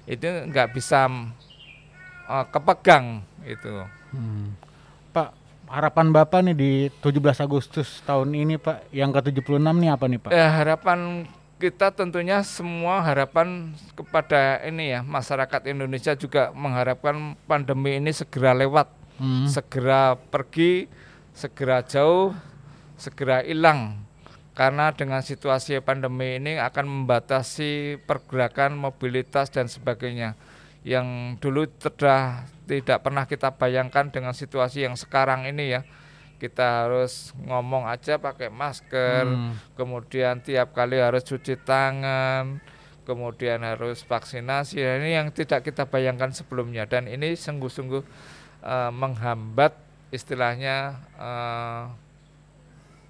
itu 0.10 0.25
nggak 0.25 0.73
bisa 0.73 1.06
eh, 2.25 2.45
kepegang 2.49 3.21
itu. 3.45 3.86
Hmm. 4.12 4.58
Pak, 5.13 5.30
harapan 5.69 6.08
Bapak 6.10 6.39
nih 6.41 6.56
di 6.58 6.71
17 7.03 7.43
Agustus 7.43 8.01
tahun 8.01 8.34
ini 8.34 8.58
Pak, 8.58 8.89
yang 8.89 9.13
ke-76 9.13 9.62
nih 9.62 9.89
apa 9.93 10.06
nih 10.10 10.19
Pak? 10.19 10.32
Eh, 10.34 10.49
harapan 10.49 11.27
kita 11.58 11.89
tentunya 11.89 12.46
semua 12.46 13.02
harapan 13.02 13.74
kepada 13.98 14.62
ini 14.62 14.93
ya 14.93 15.02
masyarakat 15.02 15.65
Indonesia 15.65 16.13
juga 16.13 16.54
mengharapkan 16.54 17.34
pandemi 17.50 17.98
ini 17.98 18.13
segera 18.13 18.54
lewat, 18.54 18.93
Hmm. 19.17 19.50
segera 19.50 20.13
pergi, 20.13 20.86
segera 21.34 21.82
jauh, 21.82 22.38
segera 23.02 23.41
hilang. 23.41 23.98
Karena 24.54 24.89
dengan 24.93 25.22
situasi 25.22 25.78
pandemi 25.86 26.38
ini 26.38 26.58
akan 26.58 26.86
membatasi 26.86 28.02
pergerakan, 28.06 28.74
mobilitas 28.78 29.54
dan 29.54 29.70
sebagainya. 29.70 30.34
Yang 30.82 31.38
dulu 31.41 31.70
sudah 31.78 32.46
tidak 32.65 33.06
pernah 33.06 33.30
kita 33.30 33.54
bayangkan 33.54 34.10
dengan 34.10 34.34
situasi 34.34 34.86
yang 34.86 34.98
sekarang 34.98 35.46
ini 35.46 35.78
ya. 35.78 35.82
Kita 36.38 36.86
harus 36.86 37.34
ngomong 37.39 37.86
aja 37.86 38.15
pakai 38.15 38.47
masker, 38.47 39.26
Hmm. 39.26 39.54
kemudian 39.73 40.38
tiap 40.39 40.71
kali 40.71 40.95
harus 40.95 41.21
cuci 41.21 41.58
tangan, 41.60 42.62
kemudian 43.04 43.62
harus 43.62 44.02
vaksinasi. 44.02 44.78
Nah, 44.78 44.95
ini 44.97 45.13
yang 45.13 45.30
tidak 45.30 45.63
kita 45.63 45.84
bayangkan 45.84 46.30
sebelumnya 46.30 46.86
dan 46.86 47.06
ini 47.06 47.34
sungguh-sungguh 47.34 48.04
eh, 48.60 48.91
menghambat 48.91 49.73
istilahnya 50.10 50.97
eh, 51.15 51.84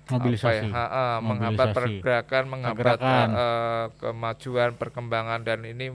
Mobilisasi. 0.07 0.39
apa 0.39 0.49
ya, 0.55 0.63
ha, 0.71 0.85
ha, 0.87 1.05
menghambat 1.19 1.67
Mobilisasi. 1.67 1.99
pergerakan, 1.99 2.43
menghambat 2.47 2.95
Pergerakan. 2.95 3.27
eh, 3.27 3.37
eh, 3.37 3.85
kemajuan, 3.99 4.69
perkembangan 4.73 5.39
dan 5.43 5.59
ini 5.61 5.91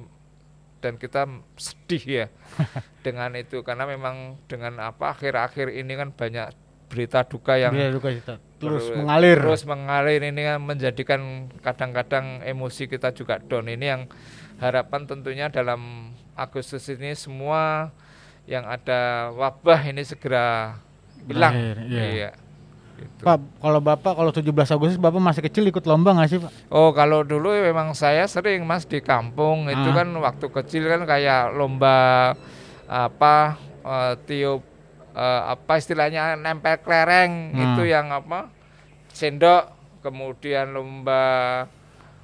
dan 0.79 0.99
kita 0.99 1.25
sedih 1.57 2.05
ya 2.05 2.27
dengan 3.07 3.33
itu 3.33 3.63
karena 3.63 3.87
memang 3.87 4.37
dengan 4.45 4.83
apa 4.83 5.15
akhir-akhir 5.15 5.73
ini 5.73 5.95
kan 5.95 6.11
banyak 6.11 6.51
berita 6.93 7.25
duka 7.25 7.57
yang 7.57 7.73
Berita 7.73 7.91
duka 7.91 8.09
cita. 8.13 8.35
terus 8.61 8.85
mengalir. 8.93 9.41
terus 9.41 9.65
mengalir 9.65 10.21
ini 10.23 10.41
kan 10.45 10.61
menjadikan 10.61 11.21
kadang-kadang 11.59 12.45
emosi 12.45 12.85
kita 12.85 13.11
juga 13.11 13.41
down 13.41 13.65
ini 13.67 13.87
yang 13.89 14.03
harapan 14.61 15.09
tentunya 15.09 15.49
dalam 15.49 16.13
Agustus 16.33 16.85
ini 16.87 17.17
semua 17.17 17.89
yang 18.45 18.63
ada 18.63 19.33
wabah 19.33 19.81
ini 19.85 20.05
segera 20.05 20.77
hilang 21.25 21.55
iya. 21.89 22.05
iya 22.13 22.31
Gitu. 22.93 23.27
Pak, 23.27 23.35
kalau 23.59 23.83
Bapak 23.83 24.15
kalau 24.15 24.31
17 24.31 24.47
Agustus 24.71 24.95
Bapak 24.95 25.19
masih 25.19 25.43
kecil 25.43 25.67
ikut 25.67 25.83
lomba 25.83 26.15
nggak 26.15 26.29
sih, 26.29 26.39
Pak? 26.39 26.71
Oh 26.71 26.95
kalau 26.95 27.27
dulu 27.27 27.51
memang 27.51 27.99
saya 27.99 28.31
sering 28.31 28.63
mas 28.63 28.87
di 28.87 29.03
kampung 29.03 29.67
itu 29.67 29.89
Ah. 29.91 29.97
kan 29.97 30.09
waktu 30.15 30.47
kecil 30.47 30.87
kan 30.87 31.03
kayak 31.03 31.51
lomba 31.51 32.31
apa 32.87 33.59
eh, 33.83 34.15
tiup 34.23 34.63
eh, 35.13 35.43
apa 35.49 35.73
istilahnya 35.77 36.35
nempel 36.35 36.81
klereng 36.81 37.53
Hmm. 37.53 37.63
itu 37.73 37.83
yang 37.85 38.09
apa 38.09 38.49
sendok 39.09 39.69
kemudian 40.01 40.73
lomba 40.73 41.23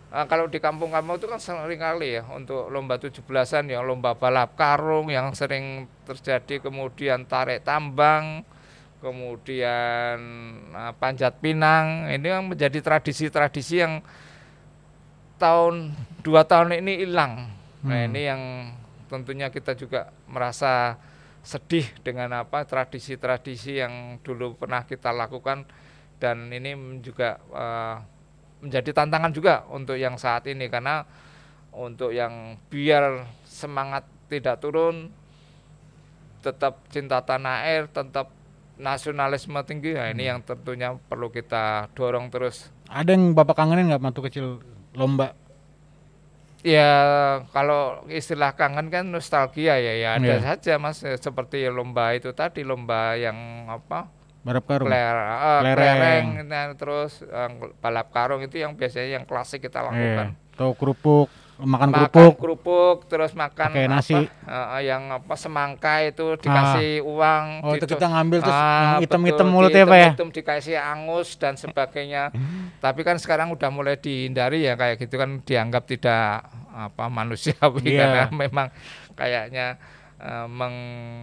eh, 0.09 0.27
kalau 0.27 0.49
di 0.49 0.59
kampung-kampung 0.59 1.17
itu 1.17 1.29
kan 1.29 1.39
sering 1.39 1.79
kali 1.79 2.19
ya 2.19 2.25
untuk 2.29 2.69
lomba 2.69 2.97
17-an 2.97 3.69
yang 3.69 3.85
lomba 3.85 4.17
balap 4.17 4.57
karung 4.57 5.09
yang 5.09 5.31
sering 5.33 5.85
terjadi 6.05 6.65
kemudian 6.65 7.25
tarik 7.25 7.63
tambang 7.63 8.43
kemudian 8.99 10.19
eh, 10.73 10.93
panjat 10.99 11.39
pinang 11.39 12.09
ini 12.09 12.27
yang 12.27 12.49
menjadi 12.49 12.81
tradisi-tradisi 12.81 13.79
yang 13.79 14.01
tahun 15.39 15.95
dua 16.27 16.43
tahun 16.43 16.83
ini 16.83 17.07
hilang. 17.07 17.47
Nah 17.87 17.95
Hmm. 17.95 18.07
ini 18.11 18.21
yang 18.27 18.43
tentunya 19.07 19.49
kita 19.49 19.79
juga 19.79 20.11
merasa 20.27 20.99
sedih 21.43 21.87
dengan 22.05 22.45
apa 22.45 22.65
tradisi-tradisi 22.69 23.81
yang 23.81 24.19
dulu 24.21 24.59
pernah 24.59 24.85
kita 24.85 25.15
lakukan. 25.15 25.65
Dan 26.19 26.51
ini 26.51 26.75
juga 26.99 27.39
eh, 27.39 27.97
menjadi 28.65 28.91
tantangan 28.91 29.33
juga 29.33 29.63
untuk 29.71 29.95
yang 29.95 30.19
saat 30.19 30.47
ini. 30.51 30.67
Karena 30.67 31.07
untuk 31.75 32.11
yang 32.11 32.59
biar 32.71 33.27
semangat 33.47 34.07
tidak 34.29 34.61
turun 34.61 35.11
tetap 36.39 36.79
cinta 36.95 37.19
tanah 37.19 37.67
air 37.67 37.91
tetap 37.91 38.31
nasionalisme 38.79 39.59
tinggi 39.67 39.99
nah 39.99 40.07
ini 40.07 40.31
yang 40.31 40.39
tentunya 40.41 40.95
perlu 40.95 41.29
kita 41.35 41.91
dorong 41.99 42.31
terus. 42.31 42.71
Ada 42.87 43.19
yang 43.19 43.35
Bapak 43.35 43.59
kangenin 43.59 43.91
nggak 43.91 44.01
waktu 44.01 44.23
kecil 44.31 44.47
lomba? 44.95 45.35
Ya 46.61 46.91
kalau 47.49 48.03
istilah 48.07 48.51
kangen 48.53 48.91
kan 48.91 49.07
nostalgia 49.07 49.79
ya 49.79 49.95
ya 49.95 50.11
ada 50.19 50.35
Iya. 50.35 50.43
saja 50.45 50.75
mas 50.77 50.99
Eh, 51.01 51.15
seperti 51.15 51.63
lomba 51.65 52.11
itu 52.13 52.31
tadi 52.33 52.61
lomba 52.61 53.15
yang 53.15 53.39
apa 53.69 54.11
Balap 54.43 54.65
karung. 54.65 54.87
kler, 54.87 55.15
eh, 55.15 55.61
Kelereng. 55.61 55.77
kelereng 55.77 56.27
nah, 56.45 56.67
terus 56.75 57.23
eh, 57.23 57.51
balap 57.79 58.11
karung 58.11 58.43
itu 58.43 58.57
yang 58.57 58.75
biasanya 58.75 59.17
yang 59.17 59.25
klasik 59.25 59.63
kita 59.63 59.81
lakukan 59.81 60.35
Iya. 60.35 60.57
Tahu 60.57 60.73
kerupuk, 60.75 61.31
makan 61.61 61.89
makan 61.89 62.07
kerupuk. 62.09 62.33
kerupuk 62.39 62.97
terus 63.07 63.33
makan 63.33 63.69
Pakai 63.69 63.87
nasi. 63.87 64.15
apa, 64.15 64.31
eh, 64.77 64.87
yang 64.87 65.11
apa 65.11 65.35
semangka 65.35 65.99
itu 66.01 66.39
dikasih 66.39 67.03
uang 67.03 67.45
Oh, 67.61 67.73
itu 67.73 67.83
dido- 67.83 67.95
kita 67.95 68.07
ngambil 68.09 68.39
terus 68.41 68.55
Ah, 68.55 68.99
hitam-hitam 68.99 69.47
mulutnya, 69.47 69.83
Pak 69.83 69.91
ya? 69.91 70.03
dihitam-hitam, 70.09 70.29
dikasih 70.33 70.77
angus 70.77 71.35
dan 71.35 71.55
sebagainya. 71.55 72.31
Tapi 72.81 73.01
kan 73.03 73.17
sekarang 73.17 73.51
udah 73.51 73.69
mulai 73.69 73.95
dihindari 73.95 74.63
ya 74.63 74.75
kayak 74.75 74.99
gitu 74.99 75.15
kan 75.15 75.43
dianggap 75.43 75.83
tidak 75.85 76.47
apa 76.71 77.05
manusiawi 77.07 77.83
Iya. 77.89 77.99
karena 77.99 78.23
memang 78.45 78.67
kayaknya 79.13 79.67
eh, 80.17 80.47
meng 80.47 80.75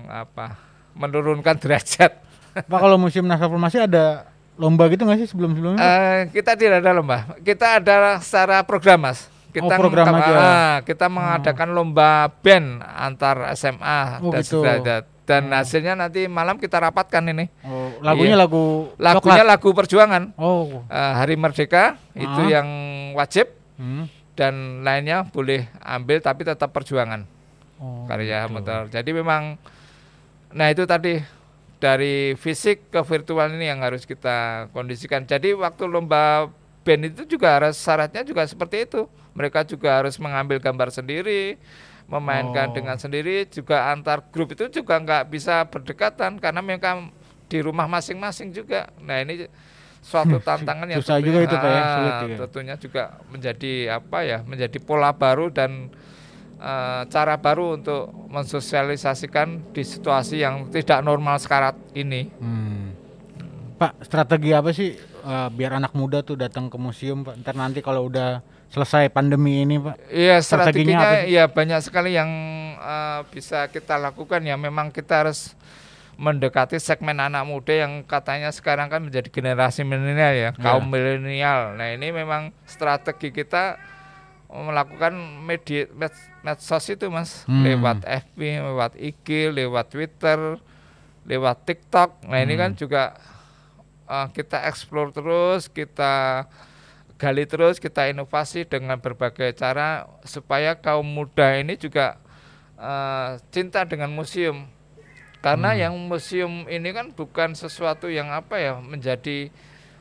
apa 0.06 0.60
menurunkan 0.94 1.56
derajat. 1.58 2.12
Pak 2.58 2.78
kalau 2.78 2.96
museum 2.96 3.24
Naskah 3.24 3.46
Proklamasi 3.46 3.78
ada 3.82 4.28
lomba 4.56 4.88
gitu 4.88 5.04
nggak 5.04 5.20
sih 5.20 5.28
sebelum-sebelumnya? 5.28 5.76
Pak? 5.76 5.92
Eh, 5.92 6.20
kita 6.34 6.52
tidak 6.54 6.80
ada 6.80 6.92
lomba. 6.92 7.36
Kita 7.38 7.80
ada 7.80 7.96
secara 8.18 8.64
program, 8.64 9.04
Mas. 9.06 9.28
Kita 9.56 9.72
Oh, 9.72 9.80
program 9.80 10.06
aja. 10.12 10.34
ah, 10.36 10.76
kita 10.84 11.08
mengadakan 11.08 11.72
lomba 11.72 12.10
band 12.36 12.84
antar 12.84 13.48
SMA 13.56 14.20
Oh, 14.20 14.30
dan 14.30 14.42
gitu. 14.42 14.60
sederajat. 14.60 15.04
Dan 15.24 15.50
hasilnya 15.50 15.96
nanti 15.96 16.28
malam 16.28 16.56
kita 16.56 16.78
rapatkan 16.78 17.24
ini. 17.26 17.48
oh, 17.64 17.96
lagunya 18.00 18.36
iya. 18.36 18.44
lagu 18.44 18.92
Lagunya 18.96 19.42
coklat. 19.42 19.48
lagu 19.48 19.70
perjuangan. 19.72 20.24
Oh. 20.36 20.84
Eh, 20.86 21.14
Hari 21.16 21.34
Merdeka 21.34 21.96
itu 22.14 22.42
Ah. 22.44 22.52
yang 22.52 22.68
wajib 23.14 23.48
Hmm. 23.76 24.06
dan 24.34 24.54
lainnya 24.82 25.24
boleh 25.26 25.66
ambil 25.80 26.20
tapi 26.20 26.44
tetap 26.44 26.70
perjuangan 26.70 27.24
Oh, 27.78 28.04
karya 28.06 28.44
gitu. 28.44 28.54
motor. 28.54 28.82
Jadi 28.88 29.10
memang 29.12 29.56
nah 30.52 30.68
itu 30.68 30.84
tadi 30.86 31.20
dari 31.76 32.32
fisik 32.34 32.88
ke 32.88 33.02
virtual 33.02 33.52
ini 33.52 33.68
yang 33.68 33.80
harus 33.80 34.04
kita 34.04 34.70
kondisikan. 34.72 35.24
Jadi 35.24 35.52
waktu 35.52 35.84
lomba 35.86 36.48
band 36.86 37.10
itu 37.10 37.26
juga 37.28 37.58
harus 37.58 37.76
syaratnya 37.76 38.22
juga 38.22 38.46
seperti 38.46 38.86
itu. 38.86 39.10
Mereka 39.34 39.66
juga 39.66 40.00
harus 40.00 40.16
mengambil 40.16 40.62
gambar 40.62 40.94
sendiri, 40.94 41.58
memainkan 42.06 42.70
Oh. 42.70 42.74
dengan 42.74 42.96
sendiri. 42.96 43.50
Juga 43.50 43.90
antar 43.90 44.22
grup 44.30 44.54
itu 44.54 44.70
juga 44.72 44.96
nggak 44.96 45.28
bisa 45.28 45.66
berdekatan 45.66 46.38
karena 46.38 46.62
mereka 46.62 47.02
di 47.46 47.58
rumah 47.60 47.86
masing-masing 47.86 48.54
juga. 48.54 48.88
Nah 49.02 49.20
ini 49.20 49.50
suatu 50.00 50.38
tantangan 50.40 50.86
yang 50.86 51.02
Susah 51.02 51.18
tentunya- 51.18 51.26
juga 51.28 51.40
itu, 51.44 51.56
Pak, 51.58 51.66
ya, 51.68 51.82
ah, 51.82 51.90
sulit 51.92 52.14
juga. 52.22 52.36
tentunya 52.46 52.76
juga 52.78 53.04
menjadi 53.26 53.74
apa 53.92 54.18
ya 54.22 54.38
menjadi 54.42 54.78
pola 54.80 55.10
baru 55.12 55.50
dan 55.50 55.90
eh, 56.56 57.02
cara 57.10 57.36
baru 57.36 57.76
untuk 57.76 58.16
mensosialisasikan 58.32 59.76
di 59.76 59.84
situasi 59.84 60.40
yang 60.40 60.72
tidak 60.72 61.04
normal 61.04 61.36
sekarang 61.36 61.76
ini. 61.92 62.32
Hmm. 62.40 62.96
Pak, 63.76 64.08
strategi 64.08 64.56
apa 64.56 64.72
sih 64.72 64.96
eh, 65.26 65.50
biar 65.50 65.76
anak 65.76 65.92
muda 65.92 66.22
tuh 66.22 66.38
datang 66.38 66.70
ke 66.70 66.78
museum, 66.78 67.26
Pak? 67.26 67.42
Ntar 67.42 67.56
nanti 67.56 67.82
kalau 67.82 68.06
udah 68.06 68.40
selesai 68.70 69.10
pandemi 69.10 69.62
ini, 69.62 69.78
Pak. 69.78 69.96
Iya 70.08 70.38
Strateginya 70.40 71.26
ya 71.26 71.50
banyak 71.50 71.82
sekali 71.82 72.14
yang 72.14 72.30
eh, 72.78 73.20
bisa 73.30 73.66
kita 73.68 73.98
lakukan 73.98 74.40
ya. 74.40 74.54
Memang 74.56 74.94
kita 74.94 75.26
harus 75.26 75.58
mendekati 76.16 76.80
segmen 76.80 77.20
anak 77.20 77.44
muda 77.44 77.76
yang 77.76 78.00
katanya 78.02 78.48
sekarang 78.48 78.88
kan 78.88 79.04
menjadi 79.04 79.28
generasi 79.28 79.84
milenial 79.84 80.32
ya, 80.32 80.50
kaum 80.56 80.88
milenial. 80.88 81.76
Nah 81.76 81.92
ini 81.92 82.08
memang 82.08 82.56
strategi 82.64 83.36
kita 83.36 83.76
melakukan 84.48 85.12
media 85.44 85.92
med- 85.92 86.16
medsos 86.40 86.88
itu 86.88 87.12
mas, 87.12 87.44
Hmm. 87.44 87.68
lewat 87.68 88.08
FB, 88.08 88.40
lewat 88.64 88.96
IG, 88.96 89.52
lewat 89.52 89.92
Twitter, 89.92 90.40
lewat 91.28 91.68
TikTok. 91.68 92.24
Nah 92.24 92.40
ini 92.40 92.56
kan 92.56 92.72
juga 92.72 93.20
eh, 94.10 94.28
kita 94.34 94.66
explore 94.70 95.12
terus, 95.12 95.68
kita 95.70 96.46
gali 97.16 97.44
terus, 97.48 97.80
kita 97.80 98.12
inovasi 98.12 98.68
dengan 98.68 99.00
berbagai 99.00 99.56
cara 99.56 100.06
supaya 100.28 100.76
kaum 100.76 101.06
muda 101.06 101.56
ini 101.58 101.76
juga 101.80 102.18
eh, 102.78 103.40
cinta 103.50 103.84
dengan 103.84 104.12
museum. 104.12 104.68
Karena 105.46 105.78
yang 105.78 105.94
museum 105.94 106.66
ini 106.66 106.90
kan 106.90 107.14
bukan 107.14 107.54
sesuatu 107.54 108.10
yang 108.10 108.34
apa 108.34 108.58
ya 108.58 108.82
menjadi 108.82 109.54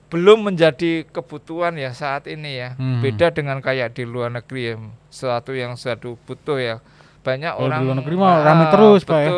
belum 0.09 0.47
menjadi 0.47 1.05
kebutuhan 1.11 1.77
ya 1.77 1.93
saat 1.93 2.25
ini 2.33 2.65
ya. 2.65 2.69
Hmm. 2.81 3.05
Beda 3.05 3.29
dengan 3.29 3.61
kayak 3.61 3.93
di 3.93 4.09
luar 4.09 4.33
negeri 4.33 4.73
ya, 4.73 4.75
sesuatu 5.13 5.53
yang 5.53 5.77
suatu 5.77 6.17
butuh 6.25 6.57
ya. 6.57 6.77
Banyak 7.21 7.57
di 7.57 7.61
orang 7.61 7.81
luar 7.85 7.97
negeri 8.01 8.15
mah 8.17 8.31
Ah, 8.31 8.41
rame 8.41 8.65
terus, 8.73 9.01
Pak, 9.05 9.19
ya. 9.21 9.31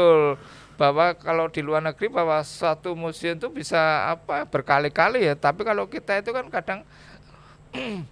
Bahwa 0.76 1.16
kalau 1.16 1.48
di 1.48 1.64
luar 1.64 1.80
negeri 1.80 2.12
bahwa 2.12 2.40
suatu 2.44 2.92
museum 2.92 3.36
itu 3.36 3.48
bisa 3.48 3.80
apa 4.12 4.44
berkali-kali 4.44 5.24
ya, 5.24 5.34
tapi 5.34 5.64
kalau 5.64 5.88
kita 5.88 6.20
itu 6.20 6.30
kan 6.30 6.46
kadang 6.52 6.80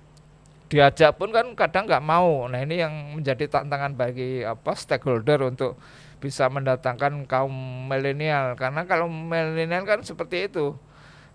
diajak 0.72 1.14
pun 1.20 1.30
kan 1.30 1.46
kadang 1.54 1.84
nggak 1.86 2.02
mau. 2.02 2.48
Nah 2.48 2.58
ini 2.58 2.80
yang 2.80 3.20
menjadi 3.20 3.46
tantangan 3.46 3.94
bagi 3.94 4.42
apa 4.42 4.72
stakeholder 4.74 5.44
untuk 5.44 5.76
bisa 6.18 6.48
mendatangkan 6.48 7.28
kaum 7.28 7.52
milenial. 7.86 8.56
Karena 8.56 8.88
kalau 8.88 9.06
milenial 9.06 9.84
kan 9.84 10.00
seperti 10.00 10.48
itu. 10.48 10.72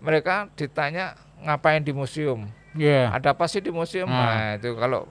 Mereka 0.00 0.48
ditanya 0.56 1.12
ngapain 1.44 1.84
di 1.84 1.92
museum? 1.92 2.48
Iya. 2.70 3.10
ada 3.10 3.34
apa 3.34 3.50
sih 3.50 3.58
di 3.58 3.74
museum? 3.74 4.06
Ah. 4.06 4.14
nah 4.14 4.46
itu 4.54 4.70
kalau 4.78 5.02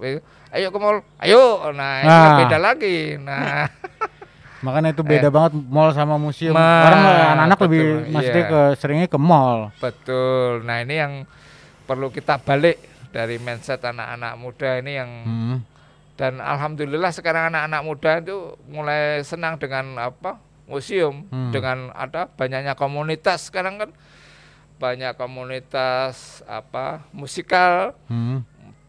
ayo 0.51 0.67
ke 0.71 0.79
mall. 0.79 1.03
Ayo. 1.19 1.59
Nah 1.71 1.93
ini 2.01 2.09
kan 2.09 2.29
Ah. 2.31 2.37
beda 2.43 2.57
lagi. 2.57 2.97
Nah 3.19 3.67
Makanya 4.59 4.89
itu 4.89 5.01
beda 5.01 5.27
banget 5.27 5.55
mall 5.65 5.89
sama 5.89 6.15
museum. 6.15 6.51
Eh. 6.51 6.55
Ma- 6.55 6.83
Orang 6.83 7.01
anak-anak 7.31 7.59
lebih 7.61 7.79
betul, 7.79 8.11
maksudnya 8.11 8.41
iya. 8.41 8.49
ke 8.49 8.61
seringnya 8.75 9.07
ke 9.07 9.19
mall. 9.19 9.59
betul 9.77 10.51
nah 10.61 10.77
ini 10.77 10.95
yang 10.95 11.13
perlu 11.83 12.07
kita 12.07 12.37
balik 12.37 12.77
dari 13.09 13.37
mindset 13.37 13.81
anak-anak 13.81 14.33
muda 14.35 14.77
ini 14.77 14.91
yang 14.93 15.09
Hmm. 15.23 15.57
dan 16.13 16.37
alhamdulillah 16.37 17.09
sekarang 17.09 17.49
anak-anak 17.49 17.81
muda 17.81 18.11
itu 18.19 18.37
mulai 18.65 19.01
senang 19.21 19.55
dengan 19.55 19.97
apa 19.97 20.37
museum 20.65 21.25
Hmm. 21.25 21.49
dengan 21.49 21.89
ada 21.91 22.27
banyaknya 22.27 22.73
komunitas 22.73 23.47
sekarang 23.47 23.79
kan 23.79 23.89
banyak 24.75 25.15
komunitas 25.15 26.15
apa 26.45 27.03
musikal 27.09 27.97
Hmm. 28.05 28.45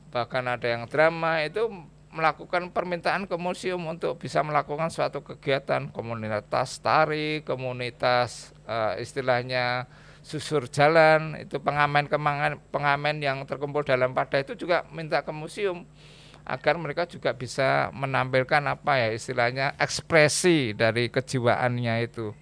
bahkan 0.09 0.45
ada 0.45 0.67
yang 0.67 0.85
drama 0.85 1.41
itu 1.41 1.71
melakukan 2.11 2.75
permintaan 2.75 3.31
ke 3.31 3.39
museum 3.39 3.81
untuk 3.87 4.19
bisa 4.19 4.43
melakukan 4.43 4.91
suatu 4.91 5.23
kegiatan 5.23 5.95
komunitas 5.95 6.83
tari, 6.83 7.47
komunitas 7.47 8.51
uh, 8.67 8.99
istilahnya 8.99 9.87
susur 10.21 10.67
jalan, 10.67 11.39
itu 11.39 11.63
pengamen 11.63 12.11
pengamen 12.69 13.17
yang 13.23 13.47
terkumpul 13.47 13.87
dalam 13.87 14.13
pada 14.13 14.43
itu 14.43 14.59
juga 14.59 14.85
minta 14.91 15.23
ke 15.23 15.33
museum 15.33 15.87
agar 16.45 16.75
mereka 16.77 17.07
juga 17.07 17.31
bisa 17.31 17.95
menampilkan 17.95 18.61
apa 18.67 18.99
ya 18.99 19.09
istilahnya 19.15 19.79
ekspresi 19.79 20.75
dari 20.75 21.09
kejiwaannya 21.09 21.95
itu. 22.05 22.35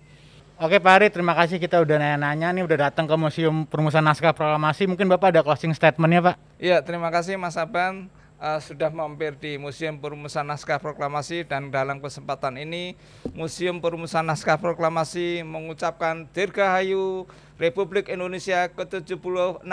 Oke 0.59 0.83
Pak 0.83 0.91
Ari, 0.91 1.07
terima 1.15 1.39
kasih 1.39 1.63
kita 1.63 1.79
udah 1.79 2.03
nanya-nanya 2.03 2.51
nih 2.51 2.67
udah 2.67 2.91
datang 2.91 3.07
ke 3.07 3.15
Museum 3.15 3.63
Perumusan 3.63 4.03
Naskah 4.03 4.35
Proklamasi. 4.35 4.91
Mungkin 4.91 5.07
Bapak 5.07 5.31
ada 5.31 5.47
closing 5.47 5.71
statementnya 5.71 6.19
Pak? 6.19 6.35
Iya, 6.59 6.83
terima 6.83 7.15
kasih 7.15 7.39
Mas 7.39 7.55
Aban 7.55 8.11
uh, 8.41 8.59
sudah 8.63 8.91
mampir 8.91 9.37
di 9.37 9.59
Museum 9.59 9.99
Perumusan 9.99 10.47
Naskah 10.47 10.81
Proklamasi 10.81 11.45
dan 11.45 11.69
dalam 11.69 11.99
kesempatan 11.99 12.57
ini 12.59 12.97
Museum 13.35 13.83
Perumusan 13.83 14.25
Naskah 14.25 14.59
Proklamasi 14.59 15.43
mengucapkan 15.45 16.27
Dirgahayu 16.33 17.27
Republik 17.59 18.09
Indonesia 18.09 18.71
ke-76 18.73 19.67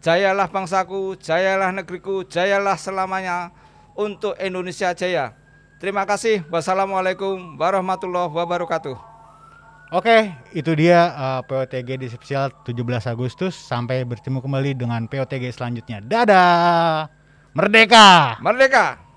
Jayalah 0.00 0.48
bangsaku, 0.48 1.12
jayalah 1.20 1.76
negeriku, 1.76 2.24
jayalah 2.24 2.80
selamanya 2.80 3.52
untuk 3.92 4.32
Indonesia 4.40 4.96
jaya. 4.96 5.36
Terima 5.76 6.08
kasih. 6.08 6.40
Wassalamualaikum 6.48 7.60
warahmatullahi 7.60 8.32
wabarakatuh. 8.32 8.96
Oke, 9.92 10.32
itu 10.56 10.72
dia 10.72 11.12
uh, 11.12 11.40
POTG 11.44 12.00
di 12.00 12.08
spesial 12.08 12.48
17 12.64 13.12
Agustus. 13.12 13.52
Sampai 13.52 14.00
bertemu 14.08 14.40
kembali 14.40 14.72
dengan 14.72 15.04
POTG 15.04 15.52
selanjutnya. 15.52 16.00
Dadah! 16.00 17.19
Merdeka! 17.50 18.38
Merdeka! 18.38 19.09